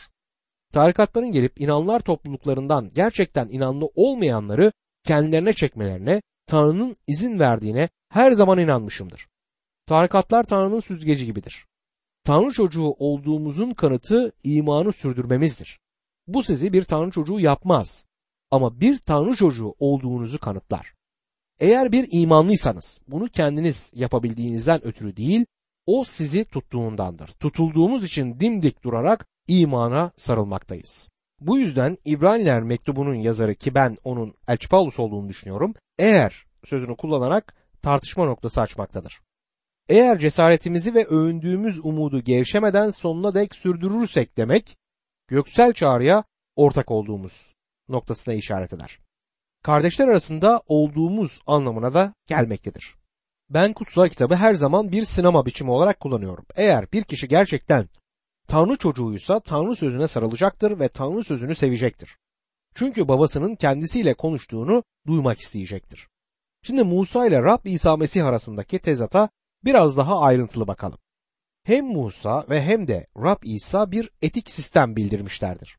Tarikatların 0.72 1.32
gelip 1.32 1.60
inanlar 1.60 2.00
topluluklarından 2.00 2.90
gerçekten 2.94 3.48
inanlı 3.48 3.90
olmayanları 3.94 4.72
kendilerine 5.04 5.52
çekmelerine 5.52 6.22
Tanrı'nın 6.46 6.96
izin 7.06 7.38
verdiğine 7.38 7.88
her 8.08 8.30
zaman 8.30 8.58
inanmışımdır. 8.58 9.28
Tarikatlar 9.86 10.44
Tanrı'nın 10.44 10.80
süzgeci 10.80 11.26
gibidir. 11.26 11.66
Tanrı 12.24 12.50
çocuğu 12.50 12.94
olduğumuzun 12.98 13.74
kanıtı 13.74 14.32
imanı 14.44 14.92
sürdürmemizdir. 14.92 15.78
Bu 16.26 16.42
sizi 16.42 16.72
bir 16.72 16.84
Tanrı 16.84 17.10
çocuğu 17.10 17.40
yapmaz 17.40 18.06
ama 18.50 18.80
bir 18.80 18.98
Tanrı 18.98 19.34
çocuğu 19.34 19.74
olduğunuzu 19.78 20.38
kanıtlar. 20.38 20.94
Eğer 21.60 21.92
bir 21.92 22.08
imanlıysanız 22.12 23.00
bunu 23.08 23.28
kendiniz 23.28 23.92
yapabildiğinizden 23.94 24.84
ötürü 24.86 25.16
değil, 25.16 25.46
o 25.86 26.04
sizi 26.04 26.44
tuttuğundandır. 26.44 27.28
Tutulduğumuz 27.28 28.04
için 28.04 28.40
dimdik 28.40 28.84
durarak 28.84 29.26
imana 29.48 30.12
sarılmaktayız. 30.16 31.08
Bu 31.40 31.58
yüzden 31.58 31.96
İbraniler 32.04 32.62
mektubunun 32.62 33.14
yazarı 33.14 33.54
ki 33.54 33.74
ben 33.74 33.96
onun 34.04 34.34
Elçi 34.48 34.68
Paulus 34.68 34.98
olduğunu 34.98 35.28
düşünüyorum. 35.28 35.74
Eğer 35.98 36.44
sözünü 36.64 36.96
kullanarak 36.96 37.54
tartışma 37.82 38.24
noktası 38.24 38.60
açmaktadır. 38.60 39.20
Eğer 39.88 40.18
cesaretimizi 40.18 40.94
ve 40.94 41.04
övündüğümüz 41.04 41.84
umudu 41.84 42.20
gevşemeden 42.20 42.90
sonuna 42.90 43.34
dek 43.34 43.54
sürdürürsek 43.54 44.36
demek, 44.36 44.76
göksel 45.28 45.72
çağrıya 45.72 46.24
ortak 46.56 46.90
olduğumuz 46.90 47.54
noktasına 47.88 48.34
işaret 48.34 48.72
eder. 48.72 48.98
Kardeşler 49.62 50.08
arasında 50.08 50.62
olduğumuz 50.66 51.40
anlamına 51.46 51.94
da 51.94 52.14
gelmektedir. 52.26 52.94
Ben 53.50 53.72
kutsal 53.72 54.08
kitabı 54.08 54.34
her 54.34 54.54
zaman 54.54 54.92
bir 54.92 55.04
sinema 55.04 55.46
biçimi 55.46 55.70
olarak 55.70 56.00
kullanıyorum. 56.00 56.46
Eğer 56.56 56.92
bir 56.92 57.04
kişi 57.04 57.28
gerçekten 57.28 57.88
Tanrı 58.48 58.76
çocuğuysa 58.76 59.40
Tanrı 59.40 59.76
sözüne 59.76 60.08
sarılacaktır 60.08 60.80
ve 60.80 60.88
Tanrı 60.88 61.24
sözünü 61.24 61.54
sevecektir. 61.54 62.18
Çünkü 62.74 63.08
babasının 63.08 63.54
kendisiyle 63.54 64.14
konuştuğunu 64.14 64.82
duymak 65.06 65.40
isteyecektir. 65.40 66.08
Şimdi 66.62 66.82
Musa 66.82 67.26
ile 67.26 67.42
Rab 67.42 67.64
İsa 67.64 67.96
Mesih 67.96 68.26
arasındaki 68.26 68.78
tezata 68.78 69.28
biraz 69.64 69.96
daha 69.96 70.20
ayrıntılı 70.20 70.66
bakalım. 70.66 70.98
Hem 71.64 71.86
Musa 71.86 72.46
ve 72.50 72.62
hem 72.62 72.88
de 72.88 73.06
Rab 73.16 73.42
İsa 73.44 73.90
bir 73.90 74.10
etik 74.22 74.50
sistem 74.50 74.96
bildirmişlerdir. 74.96 75.78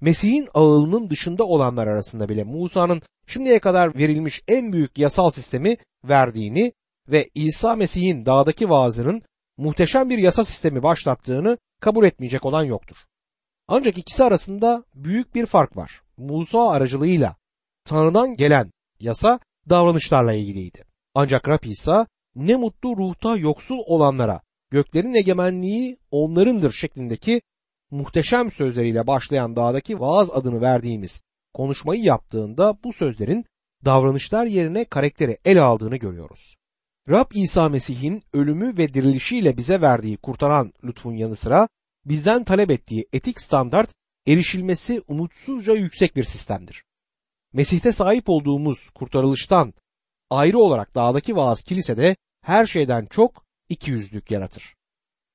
Mesih'in 0.00 0.48
ağılının 0.54 1.10
dışında 1.10 1.44
olanlar 1.44 1.86
arasında 1.86 2.28
bile 2.28 2.44
Musa'nın 2.44 3.02
şimdiye 3.26 3.58
kadar 3.58 3.94
verilmiş 3.98 4.42
en 4.48 4.72
büyük 4.72 4.98
yasal 4.98 5.30
sistemi 5.30 5.76
verdiğini 6.04 6.72
ve 7.08 7.28
İsa 7.34 7.76
Mesih'in 7.76 8.26
dağdaki 8.26 8.68
vaazının 8.68 9.22
muhteşem 9.56 10.10
bir 10.10 10.18
yasa 10.18 10.44
sistemi 10.44 10.82
başlattığını 10.82 11.58
kabul 11.80 12.04
etmeyecek 12.04 12.44
olan 12.44 12.64
yoktur. 12.64 12.96
Ancak 13.68 13.98
ikisi 13.98 14.24
arasında 14.24 14.84
büyük 14.94 15.34
bir 15.34 15.46
fark 15.46 15.76
var. 15.76 16.02
Musa 16.16 16.68
aracılığıyla 16.70 17.36
Tanrı'dan 17.84 18.34
gelen 18.34 18.72
yasa 19.00 19.40
davranışlarla 19.70 20.32
ilgiliydi. 20.32 20.84
Ancak 21.14 21.48
Rab 21.48 21.64
İsa 21.64 22.06
ne 22.34 22.56
mutlu 22.56 22.96
ruhta 22.96 23.36
yoksul 23.36 23.78
olanlara 23.86 24.40
göklerin 24.70 25.14
egemenliği 25.14 25.98
onlarındır 26.10 26.72
şeklindeki 26.72 27.42
muhteşem 27.90 28.50
sözleriyle 28.50 29.06
başlayan 29.06 29.56
dağdaki 29.56 30.00
vaaz 30.00 30.30
adını 30.30 30.60
verdiğimiz 30.60 31.22
konuşmayı 31.54 32.02
yaptığında 32.02 32.78
bu 32.84 32.92
sözlerin 32.92 33.44
davranışlar 33.84 34.46
yerine 34.46 34.84
karakteri 34.84 35.38
ele 35.44 35.60
aldığını 35.60 35.96
görüyoruz. 35.96 36.56
Rab 37.10 37.30
İsa 37.34 37.68
Mesih'in 37.68 38.22
ölümü 38.32 38.76
ve 38.78 38.94
dirilişiyle 38.94 39.56
bize 39.56 39.80
verdiği 39.80 40.16
kurtaran 40.16 40.72
lütfun 40.84 41.16
yanı 41.16 41.36
sıra 41.36 41.68
bizden 42.04 42.44
talep 42.44 42.70
ettiği 42.70 43.06
etik 43.12 43.40
standart 43.40 43.94
erişilmesi 44.26 45.02
umutsuzca 45.08 45.74
yüksek 45.74 46.16
bir 46.16 46.24
sistemdir. 46.24 46.84
Mesih'te 47.52 47.92
sahip 47.92 48.28
olduğumuz 48.28 48.90
kurtarılıştan 48.90 49.74
ayrı 50.30 50.58
olarak 50.58 50.94
dağdaki 50.94 51.36
vaaz 51.36 51.62
kilisede 51.62 52.16
her 52.42 52.66
şeyden 52.66 53.06
çok 53.06 53.44
iki 53.68 53.90
yüzlük 53.90 54.30
yaratır. 54.30 54.74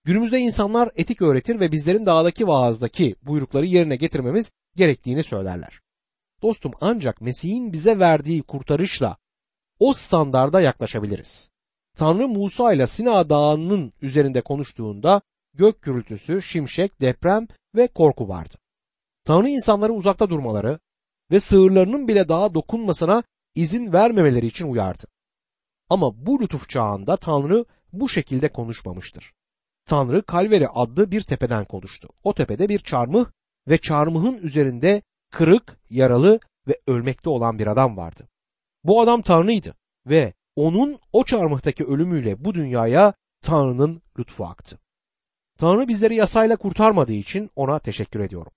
Günümüzde 0.03 0.39
insanlar 0.39 0.91
etik 0.95 1.21
öğretir 1.21 1.59
ve 1.59 1.71
bizlerin 1.71 2.05
dağdaki 2.05 2.47
vaazdaki 2.47 3.15
buyrukları 3.21 3.65
yerine 3.65 3.95
getirmemiz 3.95 4.51
gerektiğini 4.75 5.23
söylerler. 5.23 5.79
Dostum 6.41 6.71
ancak 6.81 7.21
Mesih'in 7.21 7.73
bize 7.73 7.99
verdiği 7.99 8.43
kurtarışla 8.43 9.17
o 9.79 9.93
standarda 9.93 10.61
yaklaşabiliriz. 10.61 11.49
Tanrı 11.99 12.27
Musa 12.27 12.73
ile 12.73 12.87
Sina 12.87 13.29
Dağı'nın 13.29 13.93
üzerinde 14.01 14.41
konuştuğunda 14.41 15.21
gök 15.53 15.81
gürültüsü, 15.81 16.41
şimşek, 16.41 17.01
deprem 17.01 17.47
ve 17.75 17.87
korku 17.87 18.29
vardı. 18.29 18.55
Tanrı 19.23 19.49
insanları 19.49 19.93
uzakta 19.93 20.29
durmaları 20.29 20.79
ve 21.31 21.39
sığırlarının 21.39 22.07
bile 22.07 22.29
dağa 22.29 22.53
dokunmasına 22.53 23.23
izin 23.55 23.93
vermemeleri 23.93 24.45
için 24.45 24.71
uyardı. 24.71 25.03
Ama 25.89 26.25
bu 26.25 26.41
lütuf 26.41 26.69
çağında 26.69 27.17
Tanrı 27.17 27.65
bu 27.93 28.09
şekilde 28.09 28.49
konuşmamıştır. 28.49 29.33
Tanrı 29.85 30.21
Kalveri 30.21 30.67
adlı 30.67 31.11
bir 31.11 31.21
tepeden 31.21 31.65
konuştu. 31.65 32.09
O 32.23 32.33
tepede 32.33 32.69
bir 32.69 32.79
çarmıh 32.79 33.25
ve 33.67 33.77
çarmıhın 33.77 34.37
üzerinde 34.37 35.01
kırık, 35.31 35.79
yaralı 35.89 36.39
ve 36.67 36.79
ölmekte 36.87 37.29
olan 37.29 37.59
bir 37.59 37.67
adam 37.67 37.97
vardı. 37.97 38.27
Bu 38.83 39.01
adam 39.01 39.21
Tanrı'ydı 39.21 39.75
ve 40.05 40.33
onun 40.59 40.99
o 41.13 41.23
çarmıhtaki 41.23 41.85
ölümüyle 41.85 42.45
bu 42.45 42.53
dünyaya 42.53 43.13
Tanrı'nın 43.41 44.01
lütfu 44.19 44.45
aktı. 44.45 44.79
Tanrı 45.57 45.87
bizleri 45.87 46.15
yasayla 46.15 46.55
kurtarmadığı 46.55 47.13
için 47.13 47.49
ona 47.55 47.79
teşekkür 47.79 48.19
ediyorum. 48.19 48.51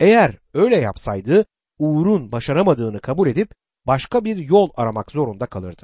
Eğer 0.00 0.38
öyle 0.54 0.76
yapsaydı 0.76 1.46
Uğur'un 1.78 2.32
başaramadığını 2.32 3.00
kabul 3.00 3.28
edip 3.28 3.54
başka 3.86 4.24
bir 4.24 4.36
yol 4.36 4.70
aramak 4.74 5.12
zorunda 5.12 5.46
kalırdı. 5.46 5.82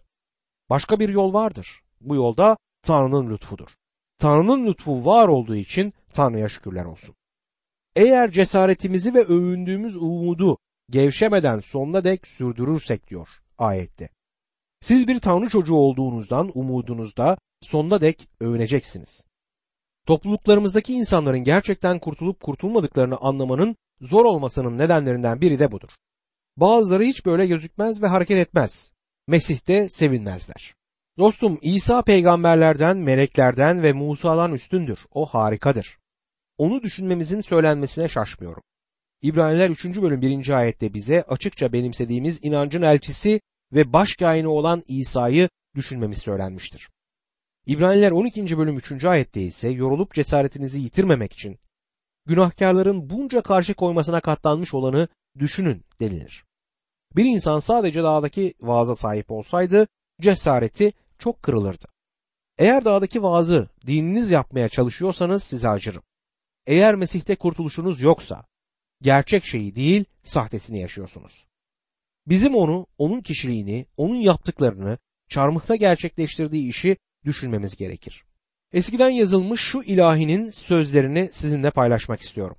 Başka 0.70 1.00
bir 1.00 1.08
yol 1.08 1.32
vardır. 1.32 1.82
Bu 2.00 2.14
yolda 2.14 2.56
Tanrı'nın 2.82 3.30
lütfudur. 3.30 3.68
Tanrı'nın 4.18 4.66
lütfu 4.66 5.04
var 5.04 5.28
olduğu 5.28 5.56
için 5.56 5.92
Tanrı'ya 6.14 6.48
şükürler 6.48 6.84
olsun. 6.84 7.14
Eğer 7.96 8.30
cesaretimizi 8.30 9.14
ve 9.14 9.24
övündüğümüz 9.24 9.96
umudu 9.96 10.58
gevşemeden 10.90 11.60
sonuna 11.60 12.04
dek 12.04 12.26
sürdürürsek 12.26 13.10
diyor 13.10 13.28
ayette. 13.58 14.08
Siz 14.82 15.08
bir 15.08 15.20
Tanrı 15.20 15.48
çocuğu 15.48 15.74
olduğunuzdan 15.74 16.50
umudunuzda 16.54 17.38
sonuna 17.60 18.00
dek 18.00 18.28
övüneceksiniz. 18.40 19.26
Topluluklarımızdaki 20.06 20.92
insanların 20.92 21.44
gerçekten 21.44 21.98
kurtulup 21.98 22.40
kurtulmadıklarını 22.40 23.16
anlamanın 23.16 23.76
zor 24.00 24.24
olmasının 24.24 24.78
nedenlerinden 24.78 25.40
biri 25.40 25.58
de 25.58 25.72
budur. 25.72 25.88
Bazıları 26.56 27.02
hiç 27.02 27.26
böyle 27.26 27.46
gözükmez 27.46 28.02
ve 28.02 28.06
hareket 28.06 28.38
etmez. 28.38 28.92
Mesih'te 29.28 29.88
sevinmezler. 29.88 30.74
Dostum 31.18 31.58
İsa 31.62 32.02
peygamberlerden, 32.02 32.98
meleklerden 32.98 33.82
ve 33.82 33.92
Musa'dan 33.92 34.52
üstündür. 34.52 34.98
O 35.10 35.26
harikadır. 35.26 35.98
Onu 36.58 36.82
düşünmemizin 36.82 37.40
söylenmesine 37.40 38.08
şaşmıyorum. 38.08 38.62
İbraniler 39.22 39.70
3. 39.70 39.84
bölüm 39.84 40.22
1. 40.22 40.48
ayette 40.48 40.94
bize 40.94 41.22
açıkça 41.22 41.72
benimsediğimiz 41.72 42.40
inancın 42.42 42.82
elçisi 42.82 43.40
ve 43.72 43.92
baş 43.92 44.16
olan 44.22 44.82
İsa'yı 44.88 45.48
düşünmemiz 45.74 46.18
söylenmiştir. 46.18 46.90
İbraniler 47.66 48.10
12. 48.10 48.58
bölüm 48.58 48.76
3. 48.76 49.04
ayette 49.04 49.42
ise 49.42 49.68
yorulup 49.68 50.14
cesaretinizi 50.14 50.80
yitirmemek 50.80 51.32
için 51.32 51.58
günahkarların 52.26 53.10
bunca 53.10 53.42
karşı 53.42 53.74
koymasına 53.74 54.20
katlanmış 54.20 54.74
olanı 54.74 55.08
düşünün 55.38 55.84
denilir. 56.00 56.44
Bir 57.16 57.24
insan 57.24 57.58
sadece 57.58 58.02
dağdaki 58.02 58.54
vaaza 58.60 58.94
sahip 58.94 59.30
olsaydı 59.30 59.86
cesareti 60.20 60.92
çok 61.18 61.42
kırılırdı. 61.42 61.84
Eğer 62.58 62.84
dağdaki 62.84 63.22
vaazı 63.22 63.68
dininiz 63.86 64.30
yapmaya 64.30 64.68
çalışıyorsanız 64.68 65.44
size 65.44 65.68
acırım. 65.68 66.02
Eğer 66.66 66.94
Mesih'te 66.94 67.36
kurtuluşunuz 67.36 68.00
yoksa 68.00 68.44
gerçek 69.02 69.44
şeyi 69.44 69.76
değil 69.76 70.04
sahtesini 70.24 70.80
yaşıyorsunuz. 70.80 71.46
Bizim 72.26 72.54
onu, 72.54 72.86
onun 72.98 73.20
kişiliğini, 73.20 73.86
onun 73.96 74.14
yaptıklarını, 74.14 74.98
çarmıhta 75.28 75.76
gerçekleştirdiği 75.76 76.68
işi 76.68 76.96
düşünmemiz 77.24 77.76
gerekir. 77.76 78.24
Eskiden 78.72 79.10
yazılmış 79.10 79.60
şu 79.60 79.82
ilahinin 79.82 80.50
sözlerini 80.50 81.28
sizinle 81.32 81.70
paylaşmak 81.70 82.20
istiyorum. 82.20 82.56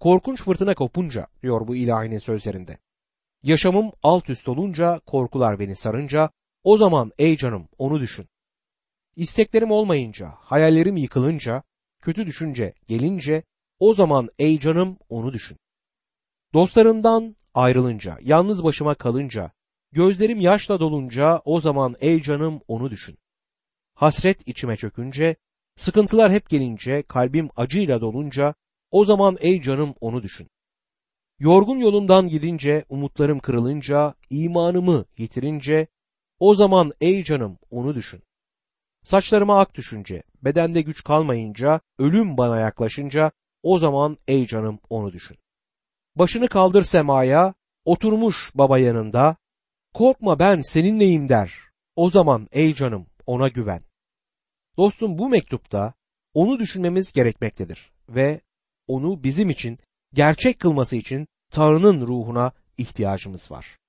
Korkunç 0.00 0.42
fırtına 0.42 0.74
kopunca 0.74 1.26
diyor 1.42 1.68
bu 1.68 1.76
ilahinin 1.76 2.18
sözlerinde. 2.18 2.78
Yaşamım 3.42 3.92
alt 4.02 4.30
üst 4.30 4.48
olunca, 4.48 5.00
korkular 5.06 5.58
beni 5.58 5.76
sarınca, 5.76 6.30
o 6.64 6.76
zaman 6.76 7.12
ey 7.18 7.36
canım 7.36 7.68
onu 7.78 8.00
düşün. 8.00 8.28
İsteklerim 9.16 9.70
olmayınca, 9.70 10.34
hayallerim 10.38 10.96
yıkılınca, 10.96 11.62
kötü 12.02 12.26
düşünce 12.26 12.74
gelince, 12.88 13.42
o 13.78 13.94
zaman 13.94 14.28
ey 14.38 14.60
canım 14.60 14.98
onu 15.08 15.32
düşün. 15.32 15.58
Dostlarımdan 16.54 17.36
ayrılınca, 17.54 18.18
yalnız 18.22 18.64
başıma 18.64 18.94
kalınca, 18.94 19.52
gözlerim 19.92 20.40
yaşla 20.40 20.80
dolunca, 20.80 21.42
o 21.44 21.60
zaman 21.60 21.94
ey 22.00 22.22
canım 22.22 22.60
onu 22.68 22.90
düşün. 22.90 23.18
Hasret 23.94 24.48
içime 24.48 24.76
çökünce, 24.76 25.36
sıkıntılar 25.76 26.32
hep 26.32 26.50
gelince, 26.50 27.02
kalbim 27.02 27.48
acıyla 27.56 28.00
dolunca, 28.00 28.54
o 28.90 29.04
zaman 29.04 29.36
ey 29.40 29.62
canım 29.62 29.94
onu 30.00 30.22
düşün. 30.22 30.48
Yorgun 31.38 31.78
yolumdan 31.78 32.28
gidince, 32.28 32.84
umutlarım 32.88 33.38
kırılınca, 33.38 34.14
imanımı 34.30 35.04
yitirince, 35.18 35.86
o 36.38 36.54
zaman 36.54 36.92
ey 37.00 37.24
canım 37.24 37.58
onu 37.70 37.94
düşün. 37.94 38.22
Saçlarıma 39.02 39.58
ak 39.60 39.74
düşünce, 39.74 40.22
bedende 40.42 40.82
güç 40.82 41.04
kalmayınca, 41.04 41.80
ölüm 41.98 42.38
bana 42.38 42.60
yaklaşınca, 42.60 43.32
o 43.62 43.78
zaman 43.78 44.18
ey 44.28 44.46
canım 44.46 44.78
onu 44.90 45.12
düşün. 45.12 45.36
Başını 46.16 46.48
kaldır 46.48 46.82
semaya, 46.82 47.54
oturmuş 47.84 48.50
baba 48.54 48.78
yanında, 48.78 49.36
korkma 49.94 50.38
ben 50.38 50.60
seninleyim 50.60 51.28
der. 51.28 51.52
O 51.96 52.10
zaman 52.10 52.48
ey 52.52 52.74
canım 52.74 53.06
ona 53.26 53.48
güven. 53.48 53.82
Dostum 54.76 55.18
bu 55.18 55.28
mektupta 55.28 55.94
onu 56.34 56.58
düşünmemiz 56.58 57.12
gerekmektedir 57.12 57.92
ve 58.08 58.40
onu 58.86 59.24
bizim 59.24 59.50
için 59.50 59.78
gerçek 60.14 60.60
kılması 60.60 60.96
için 60.96 61.28
Tanrı'nın 61.50 62.06
ruhuna 62.06 62.52
ihtiyacımız 62.78 63.50
var. 63.50 63.79